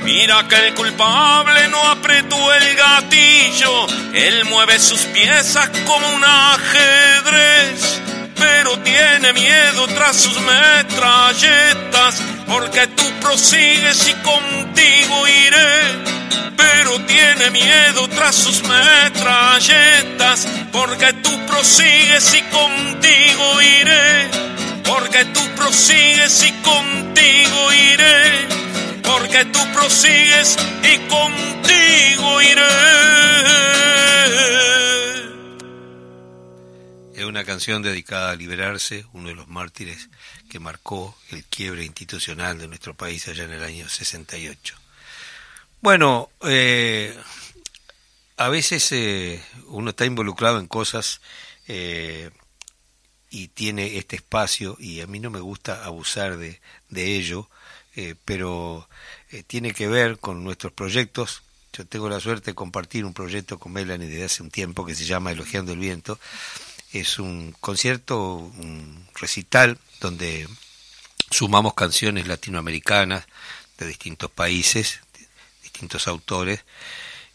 Mira 0.04 0.48
que 0.48 0.68
el 0.68 0.74
culpable 0.76 1.68
no 1.70 1.82
apretó 1.90 2.54
el 2.54 2.76
gatillo, 2.76 3.88
él 4.14 4.46
mueve 4.46 4.78
sus 4.78 5.00
piezas 5.06 5.70
como 5.88 6.08
un 6.10 6.24
ajedrez, 6.24 8.02
pero 8.36 8.78
tiene 8.80 9.34
miedo 9.34 9.88
tras 9.88 10.16
sus 10.16 10.40
metralletas 10.42 12.22
porque 12.48 12.88
tú 12.88 13.04
prosigues 13.22 14.08
y 14.08 14.14
contigo 14.24 15.28
iré. 15.28 16.16
Pero 16.56 17.00
tiene 17.06 17.50
miedo 17.52 18.08
tras 18.10 18.36
sus 18.36 18.64
metralletas, 18.64 20.48
porque 20.72 21.14
tú 21.14 21.46
prosigues 21.46 22.34
y 22.34 22.42
contigo 22.44 23.62
iré, 23.62 24.30
porque 24.84 25.26
tú 25.26 25.42
prosigues 25.56 26.44
y 26.44 26.52
contigo 26.64 27.74
iré, 27.74 28.48
porque 29.04 29.46
tú 29.46 29.60
prosigues 29.74 30.58
y 30.84 30.98
contigo 31.08 32.42
iré. 32.42 32.62
Es 37.16 37.24
una 37.26 37.44
canción 37.44 37.82
dedicada 37.82 38.32
a 38.32 38.36
liberarse, 38.36 39.06
uno 39.14 39.30
de 39.30 39.36
los 39.36 39.48
mártires 39.48 40.10
marcó 40.60 41.18
el 41.32 41.44
quiebre 41.46 41.86
institucional 41.86 42.58
de 42.58 42.68
nuestro 42.68 42.94
país 42.94 43.28
allá 43.28 43.44
en 43.44 43.54
el 43.54 43.64
año 43.64 43.90
68. 43.90 44.76
Bueno, 45.82 46.30
eh, 46.42 47.16
a 48.38 48.50
veces 48.50 48.92
eh, 48.92 49.42
uno 49.68 49.92
está 49.92 50.06
involucrado 50.06 50.60
en 50.60 50.68
cosas 50.68 51.22
eh, 51.68 52.30
y 53.30 53.48
tiene 53.50 53.98
este 53.98 54.18
espacio 54.18 54.76
y 54.80 55.02
a 55.02 55.08
mí 55.08 55.20
no 55.20 55.30
me 55.30 55.40
gusta 55.40 55.86
abusar 55.86 56.38
de, 56.38 56.60
de 56.90 57.16
ello, 57.16 57.50
eh, 57.96 58.16
pero 58.26 58.90
tiene 59.48 59.74
que 59.74 59.88
ver 59.88 60.20
con 60.20 60.44
nuestros 60.44 60.74
proyectos. 60.74 61.44
Yo 61.74 61.86
tengo 61.86 62.10
la 62.10 62.20
suerte 62.20 62.52
de 62.52 62.56
compartir 62.56 63.06
un 63.06 63.14
proyecto 63.14 63.58
con 63.58 63.74
Melanie 63.74 64.08
desde 64.08 64.26
hace 64.26 64.44
un 64.44 64.52
tiempo 64.52 64.86
que 64.86 64.96
se 64.96 65.06
llama 65.06 65.32
Elogiando 65.32 65.74
el 65.74 65.80
Viento. 65.80 66.20
Es 66.96 67.20
un 67.20 67.54
concierto, 67.60 68.36
un 68.38 69.06
recital 69.16 69.78
donde 70.00 70.48
sumamos 71.30 71.74
canciones 71.74 72.26
latinoamericanas 72.26 73.26
de 73.78 73.88
distintos 73.88 74.32
países, 74.32 75.02
distintos 75.62 76.08
autores, 76.08 76.62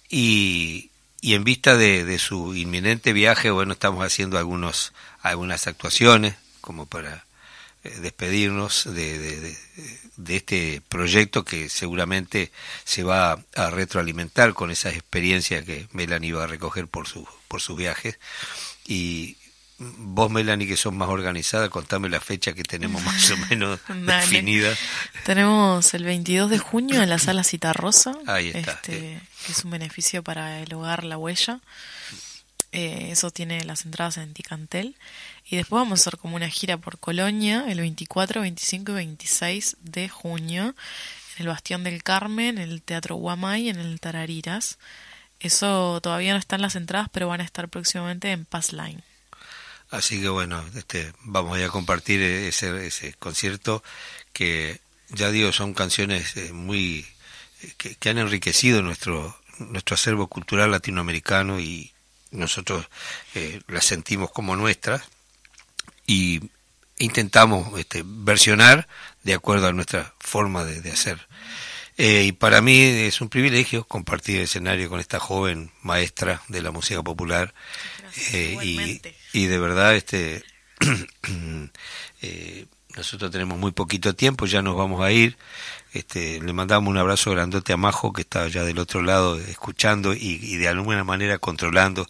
y, 0.09 0.89
y 1.21 1.35
en 1.35 1.45
vista 1.45 1.77
de, 1.77 2.07
de, 2.07 2.19
su 2.19 2.55
inminente 2.55 3.13
viaje, 3.13 3.51
bueno, 3.51 3.75
estamos 3.75 4.03
haciendo 4.03 4.39
algunos, 4.39 4.95
algunas 5.21 5.67
actuaciones 5.67 6.37
como 6.63 6.87
para 6.87 7.27
eh, 7.85 7.91
despedirnos 8.01 8.85
de, 8.87 9.19
de, 9.19 9.57
de, 10.17 10.37
este 10.37 10.81
proyecto 10.89 11.45
que 11.45 11.69
seguramente 11.69 12.51
se 12.85 13.03
va 13.03 13.45
a 13.55 13.69
retroalimentar 13.69 14.55
con 14.55 14.71
esas 14.71 14.95
experiencias 14.95 15.67
que 15.67 15.87
Melanie 15.93 16.33
va 16.33 16.45
a 16.45 16.47
recoger 16.47 16.89
por, 16.89 17.07
su, 17.07 17.29
por 17.47 17.61
sus 17.61 17.77
viajes. 17.77 18.19
Y 18.87 19.37
vos, 19.81 20.31
Melanie, 20.31 20.69
que 20.69 20.77
sos 20.77 20.93
más 20.93 21.09
organizada, 21.09 21.71
contame 21.71 22.09
la 22.09 22.21
fecha 22.21 22.53
que 22.53 22.63
tenemos 22.63 23.03
más 23.03 23.31
o 23.31 23.37
menos 23.49 23.81
definida. 23.89 24.73
Tenemos 25.25 25.95
el 25.95 26.05
22 26.05 26.51
de 26.51 26.59
junio 26.59 27.03
en 27.03 27.09
la 27.09 27.19
sala 27.19 27.45
Citarrosa. 27.45 28.17
Ahí 28.27 28.49
está. 28.49 28.73
Este, 28.73 29.15
eh. 29.15 29.21
que 29.47 29.53
es 29.53 29.65
un 29.65 29.71
beneficio 29.71 30.23
para 30.23 30.61
el 30.61 30.73
hogar 30.75 31.05
La 31.05 31.17
Huella. 31.17 31.61
Eh, 32.73 33.09
eso 33.11 33.31
tiene 33.31 33.65
las 33.65 33.85
entradas 33.85 34.19
en 34.19 34.35
Ticantel. 34.35 34.97
Y 35.47 35.57
después 35.57 35.81
vamos 35.81 35.99
a 35.99 36.03
hacer 36.03 36.19
como 36.19 36.37
una 36.37 36.49
gira 36.49 36.77
por 36.77 36.99
Colonia 36.99 37.65
el 37.67 37.81
24, 37.81 38.43
25 38.43 38.93
y 38.93 38.95
26 38.95 39.77
de 39.81 40.09
junio 40.09 40.75
en 41.37 41.43
el 41.43 41.49
Bastión 41.49 41.85
del 41.85 42.03
Carmen, 42.03 42.59
en 42.59 42.71
el 42.71 42.83
Teatro 42.83 43.17
Guamay, 43.17 43.71
en 43.71 43.81
el 43.81 43.99
Tarariras. 43.99 44.79
Eso 45.41 46.01
todavía 46.03 46.35
no 46.35 46.39
están 46.39 46.61
las 46.61 46.77
entradas, 46.77 47.09
pero 47.11 47.29
van 47.29 47.41
a 47.41 47.45
estar 47.45 47.69
próximamente 47.69 48.31
en 48.31 48.45
Pass 48.45 48.75
Line. 48.75 49.03
Así 49.91 50.21
que 50.21 50.29
bueno, 50.29 50.65
este, 50.77 51.13
vamos 51.23 51.59
a 51.59 51.69
compartir 51.69 52.23
ese, 52.23 52.87
ese 52.87 53.15
concierto 53.15 53.83
que 54.33 54.81
ya 55.09 55.31
digo 55.31 55.53
son 55.53 55.75
canciones 55.75 56.37
eh, 56.37 56.53
muy 56.53 57.05
que, 57.77 57.97
que, 57.97 58.09
han 58.11 58.19
enriquecido 58.19 58.83
nuestro 58.83 59.37
nuestro 59.59 59.95
acervo 59.95 60.29
cultural 60.29 60.71
latinoamericano 60.71 61.61
y 61.61 61.93
nosotros 62.31 62.87
eh, 63.35 63.61
las 63.69 63.85
sentimos 63.85 64.31
como 64.31 64.57
nuestras 64.57 65.03
y 66.07 66.41
intentamos 66.99 67.79
este, 67.79 68.03
versionar 68.05 68.89
de 69.23 69.35
acuerdo 69.35 69.67
a 69.67 69.73
nuestra 69.73 70.15
forma 70.21 70.65
de, 70.65 70.81
de 70.81 70.93
hacer. 70.93 71.27
Eh, 71.97 72.25
y 72.25 72.33
para 72.33 72.63
mí 72.63 72.81
es 72.81 73.21
un 73.21 73.29
privilegio 73.29 73.85
compartir 73.85 74.37
el 74.37 74.45
escenario 74.45 74.89
con 74.89 75.01
esta 75.01 75.21
joven 75.21 75.71
maestra 75.83 76.43
de 76.49 76.63
la 76.63 76.71
música 76.71 77.03
popular 77.03 77.53
eh, 78.33 78.57
y, 78.63 79.03
y, 79.33 79.47
de 79.47 79.59
verdad 79.59 79.95
este 79.95 80.45
eh, 82.23 82.67
nosotros 82.97 83.31
tenemos 83.31 83.59
muy 83.59 83.73
poquito 83.73 84.15
tiempo, 84.15 84.47
ya 84.47 84.63
nos 84.63 84.77
vamos 84.77 85.01
a 85.03 85.13
ir. 85.13 85.37
Este, 85.93 86.41
le 86.41 86.53
mandamos 86.53 86.91
un 86.91 86.99
abrazo 86.99 87.31
grandote 87.31 87.73
a 87.73 87.77
Majo, 87.77 88.13
que 88.13 88.23
está 88.23 88.43
allá 88.43 88.65
del 88.65 88.79
otro 88.79 89.03
lado 89.03 89.39
escuchando 89.39 90.13
y, 90.13 90.57
de 90.57 90.69
alguna 90.69 91.05
manera 91.05 91.39
controlando. 91.39 92.07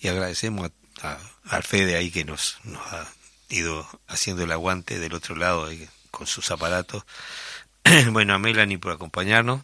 Y 0.00 0.08
agradecemos 0.08 0.70
a, 1.02 1.18
al 1.48 1.62
Fede 1.62 1.96
ahí 1.96 2.10
que 2.10 2.24
nos, 2.24 2.58
nos 2.64 2.84
ha 2.92 3.08
ido 3.48 3.86
haciendo 4.08 4.42
el 4.44 4.52
aguante 4.52 4.98
del 4.98 5.14
otro 5.14 5.36
lado 5.36 5.68
con 6.10 6.26
sus 6.26 6.50
aparatos. 6.50 7.04
bueno, 8.10 8.34
a 8.34 8.38
Melanie 8.38 8.78
por 8.78 8.92
acompañarnos. 8.92 9.62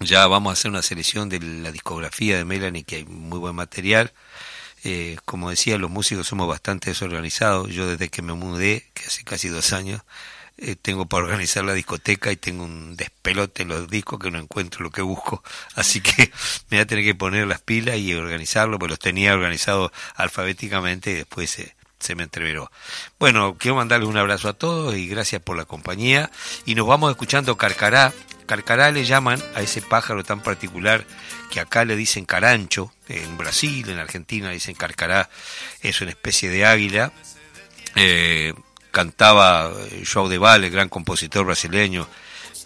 Ya 0.00 0.26
vamos 0.26 0.50
a 0.50 0.52
hacer 0.54 0.70
una 0.70 0.82
selección 0.82 1.28
de 1.28 1.40
la 1.40 1.70
discografía 1.72 2.36
de 2.36 2.44
Melanie, 2.44 2.84
que 2.84 2.96
hay 2.96 3.04
muy 3.04 3.38
buen 3.38 3.54
material. 3.54 4.12
Eh, 4.84 5.16
como 5.24 5.50
decía, 5.50 5.78
los 5.78 5.90
músicos 5.90 6.26
somos 6.26 6.48
bastante 6.48 6.90
desorganizados. 6.90 7.70
Yo 7.70 7.86
desde 7.86 8.10
que 8.10 8.22
me 8.22 8.34
mudé, 8.34 8.84
que 8.94 9.04
hace 9.06 9.24
casi 9.24 9.48
dos 9.48 9.72
años, 9.72 10.02
eh, 10.56 10.76
tengo 10.76 11.06
para 11.06 11.24
organizar 11.24 11.64
la 11.64 11.72
discoteca 11.74 12.30
y 12.30 12.36
tengo 12.36 12.64
un 12.64 12.94
despelote 12.96 13.62
en 13.62 13.68
los 13.70 13.88
discos 13.90 14.20
que 14.20 14.30
no 14.30 14.38
encuentro 14.38 14.84
lo 14.84 14.90
que 14.90 15.02
busco. 15.02 15.42
Así 15.74 16.00
que 16.00 16.30
me 16.70 16.76
voy 16.76 16.80
a 16.80 16.86
tener 16.86 17.04
que 17.04 17.14
poner 17.14 17.46
las 17.46 17.60
pilas 17.60 17.96
y 17.98 18.14
organizarlo, 18.14 18.78
porque 18.78 18.90
los 18.92 18.98
tenía 18.98 19.34
organizados 19.34 19.90
alfabéticamente 20.14 21.10
y 21.12 21.14
después 21.14 21.58
eh, 21.58 21.74
se 22.04 22.14
me 22.14 22.22
entreveró. 22.22 22.70
Bueno, 23.18 23.56
quiero 23.58 23.76
mandarles 23.76 24.08
un 24.08 24.16
abrazo 24.16 24.48
a 24.48 24.52
todos 24.52 24.94
y 24.94 25.08
gracias 25.08 25.40
por 25.42 25.56
la 25.56 25.64
compañía. 25.64 26.30
Y 26.66 26.74
nos 26.74 26.86
vamos 26.86 27.10
escuchando 27.10 27.56
Carcará. 27.56 28.12
Carcará 28.46 28.90
le 28.90 29.04
llaman 29.04 29.42
a 29.54 29.62
ese 29.62 29.80
pájaro 29.80 30.22
tan 30.22 30.40
particular 30.40 31.06
que 31.50 31.60
acá 31.60 31.86
le 31.86 31.96
dicen 31.96 32.26
carancho, 32.26 32.92
en 33.08 33.38
Brasil, 33.38 33.88
en 33.88 33.98
Argentina 33.98 34.48
le 34.48 34.54
dicen 34.54 34.74
carcará, 34.74 35.30
es 35.80 36.02
una 36.02 36.10
especie 36.10 36.50
de 36.50 36.66
águila. 36.66 37.10
Eh, 37.94 38.52
cantaba 38.90 39.72
João 40.02 40.28
de 40.28 40.36
Valle, 40.36 40.68
gran 40.68 40.90
compositor 40.90 41.46
brasileño, 41.46 42.06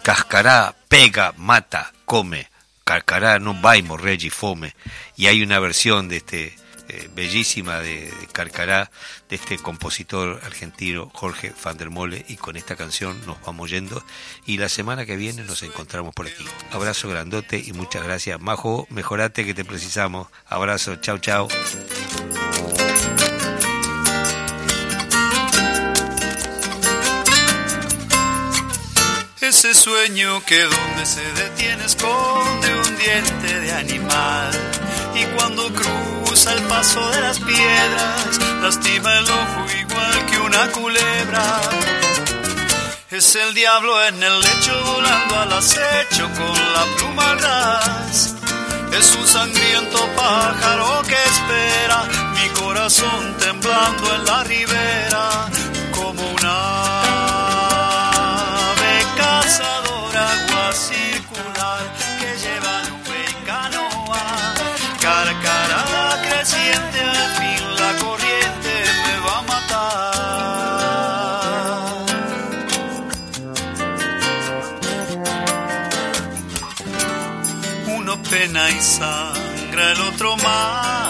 cascará, 0.02 0.74
pega, 0.88 1.32
mata, 1.36 1.92
come, 2.04 2.48
carcará, 2.84 3.38
no 3.38 3.54
vai 3.54 3.82
morrer 3.82 4.18
fome. 4.30 4.74
Y 5.16 5.26
hay 5.26 5.42
una 5.42 5.60
versión 5.60 6.08
de 6.08 6.16
este 6.16 6.57
eh, 6.88 7.10
bellísima 7.14 7.80
de, 7.80 8.12
Carcará, 8.32 8.90
de 9.28 9.36
este 9.36 9.58
compositor 9.58 10.40
argentino 10.44 11.10
Jorge 11.14 11.52
van 11.62 11.76
der 11.76 11.90
Mole, 11.90 12.24
y 12.28 12.36
con 12.36 12.56
esta 12.56 12.76
canción 12.76 13.20
nos 13.26 13.40
vamos 13.42 13.70
yendo. 13.70 14.02
Y 14.46 14.58
la 14.58 14.68
semana 14.68 15.04
que 15.04 15.16
viene 15.16 15.44
nos 15.44 15.62
encontramos 15.62 16.14
por 16.14 16.26
aquí. 16.26 16.44
Abrazo 16.72 17.08
grandote 17.08 17.62
y 17.64 17.72
muchas 17.72 18.02
gracias. 18.04 18.40
Majo, 18.40 18.86
mejorate 18.90 19.44
que 19.44 19.54
te 19.54 19.64
precisamos. 19.64 20.28
Abrazo, 20.46 20.96
chao, 20.96 21.18
chao. 21.18 21.48
Ese 29.40 29.74
sueño 29.74 30.44
que 30.44 30.62
donde 30.62 31.06
se 31.06 31.22
detiene 31.32 31.84
esconde 31.84 32.74
un 32.74 32.96
diente 32.98 33.60
de 33.60 33.72
animal 33.72 34.87
y 35.20 35.24
cuando 35.36 35.68
cruza 35.72 36.52
el 36.52 36.62
paso 36.64 37.00
de 37.10 37.20
las 37.20 37.38
piedras 37.40 38.38
lastima 38.62 39.18
el 39.18 39.24
ojo 39.24 39.66
igual 39.80 40.26
que 40.26 40.38
una 40.38 40.70
culebra. 40.72 41.60
Es 43.10 43.34
el 43.36 43.54
diablo 43.54 44.04
en 44.04 44.22
el 44.22 44.40
lecho 44.40 44.84
volando 44.84 45.40
al 45.40 45.52
acecho 45.52 46.28
con 46.36 46.72
la 46.74 46.84
pluma 46.96 47.34
ras. 47.34 48.34
Es 48.92 49.14
un 49.16 49.26
sangriento 49.26 50.08
pájaro 50.16 51.02
que 51.02 51.16
espera 51.32 52.04
mi 52.34 52.48
corazón 52.60 53.36
temblando 53.38 54.14
en 54.14 54.24
la 54.24 54.44
ribera 54.44 55.48
como 55.94 56.22
una 56.32 56.54
ave 58.70 59.06
cazadora 59.16 59.87
sangra, 78.80 79.92
el 79.92 80.00
otro 80.00 80.36
mata 80.36 81.07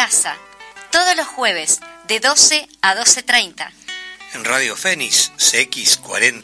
Casa, 0.00 0.34
todos 0.90 1.14
los 1.14 1.26
jueves 1.26 1.78
de 2.08 2.20
12 2.20 2.66
a 2.80 2.94
12.30. 2.94 3.70
En 4.32 4.46
Radio 4.46 4.74
Fénix 4.74 5.30
CX40 5.36 6.42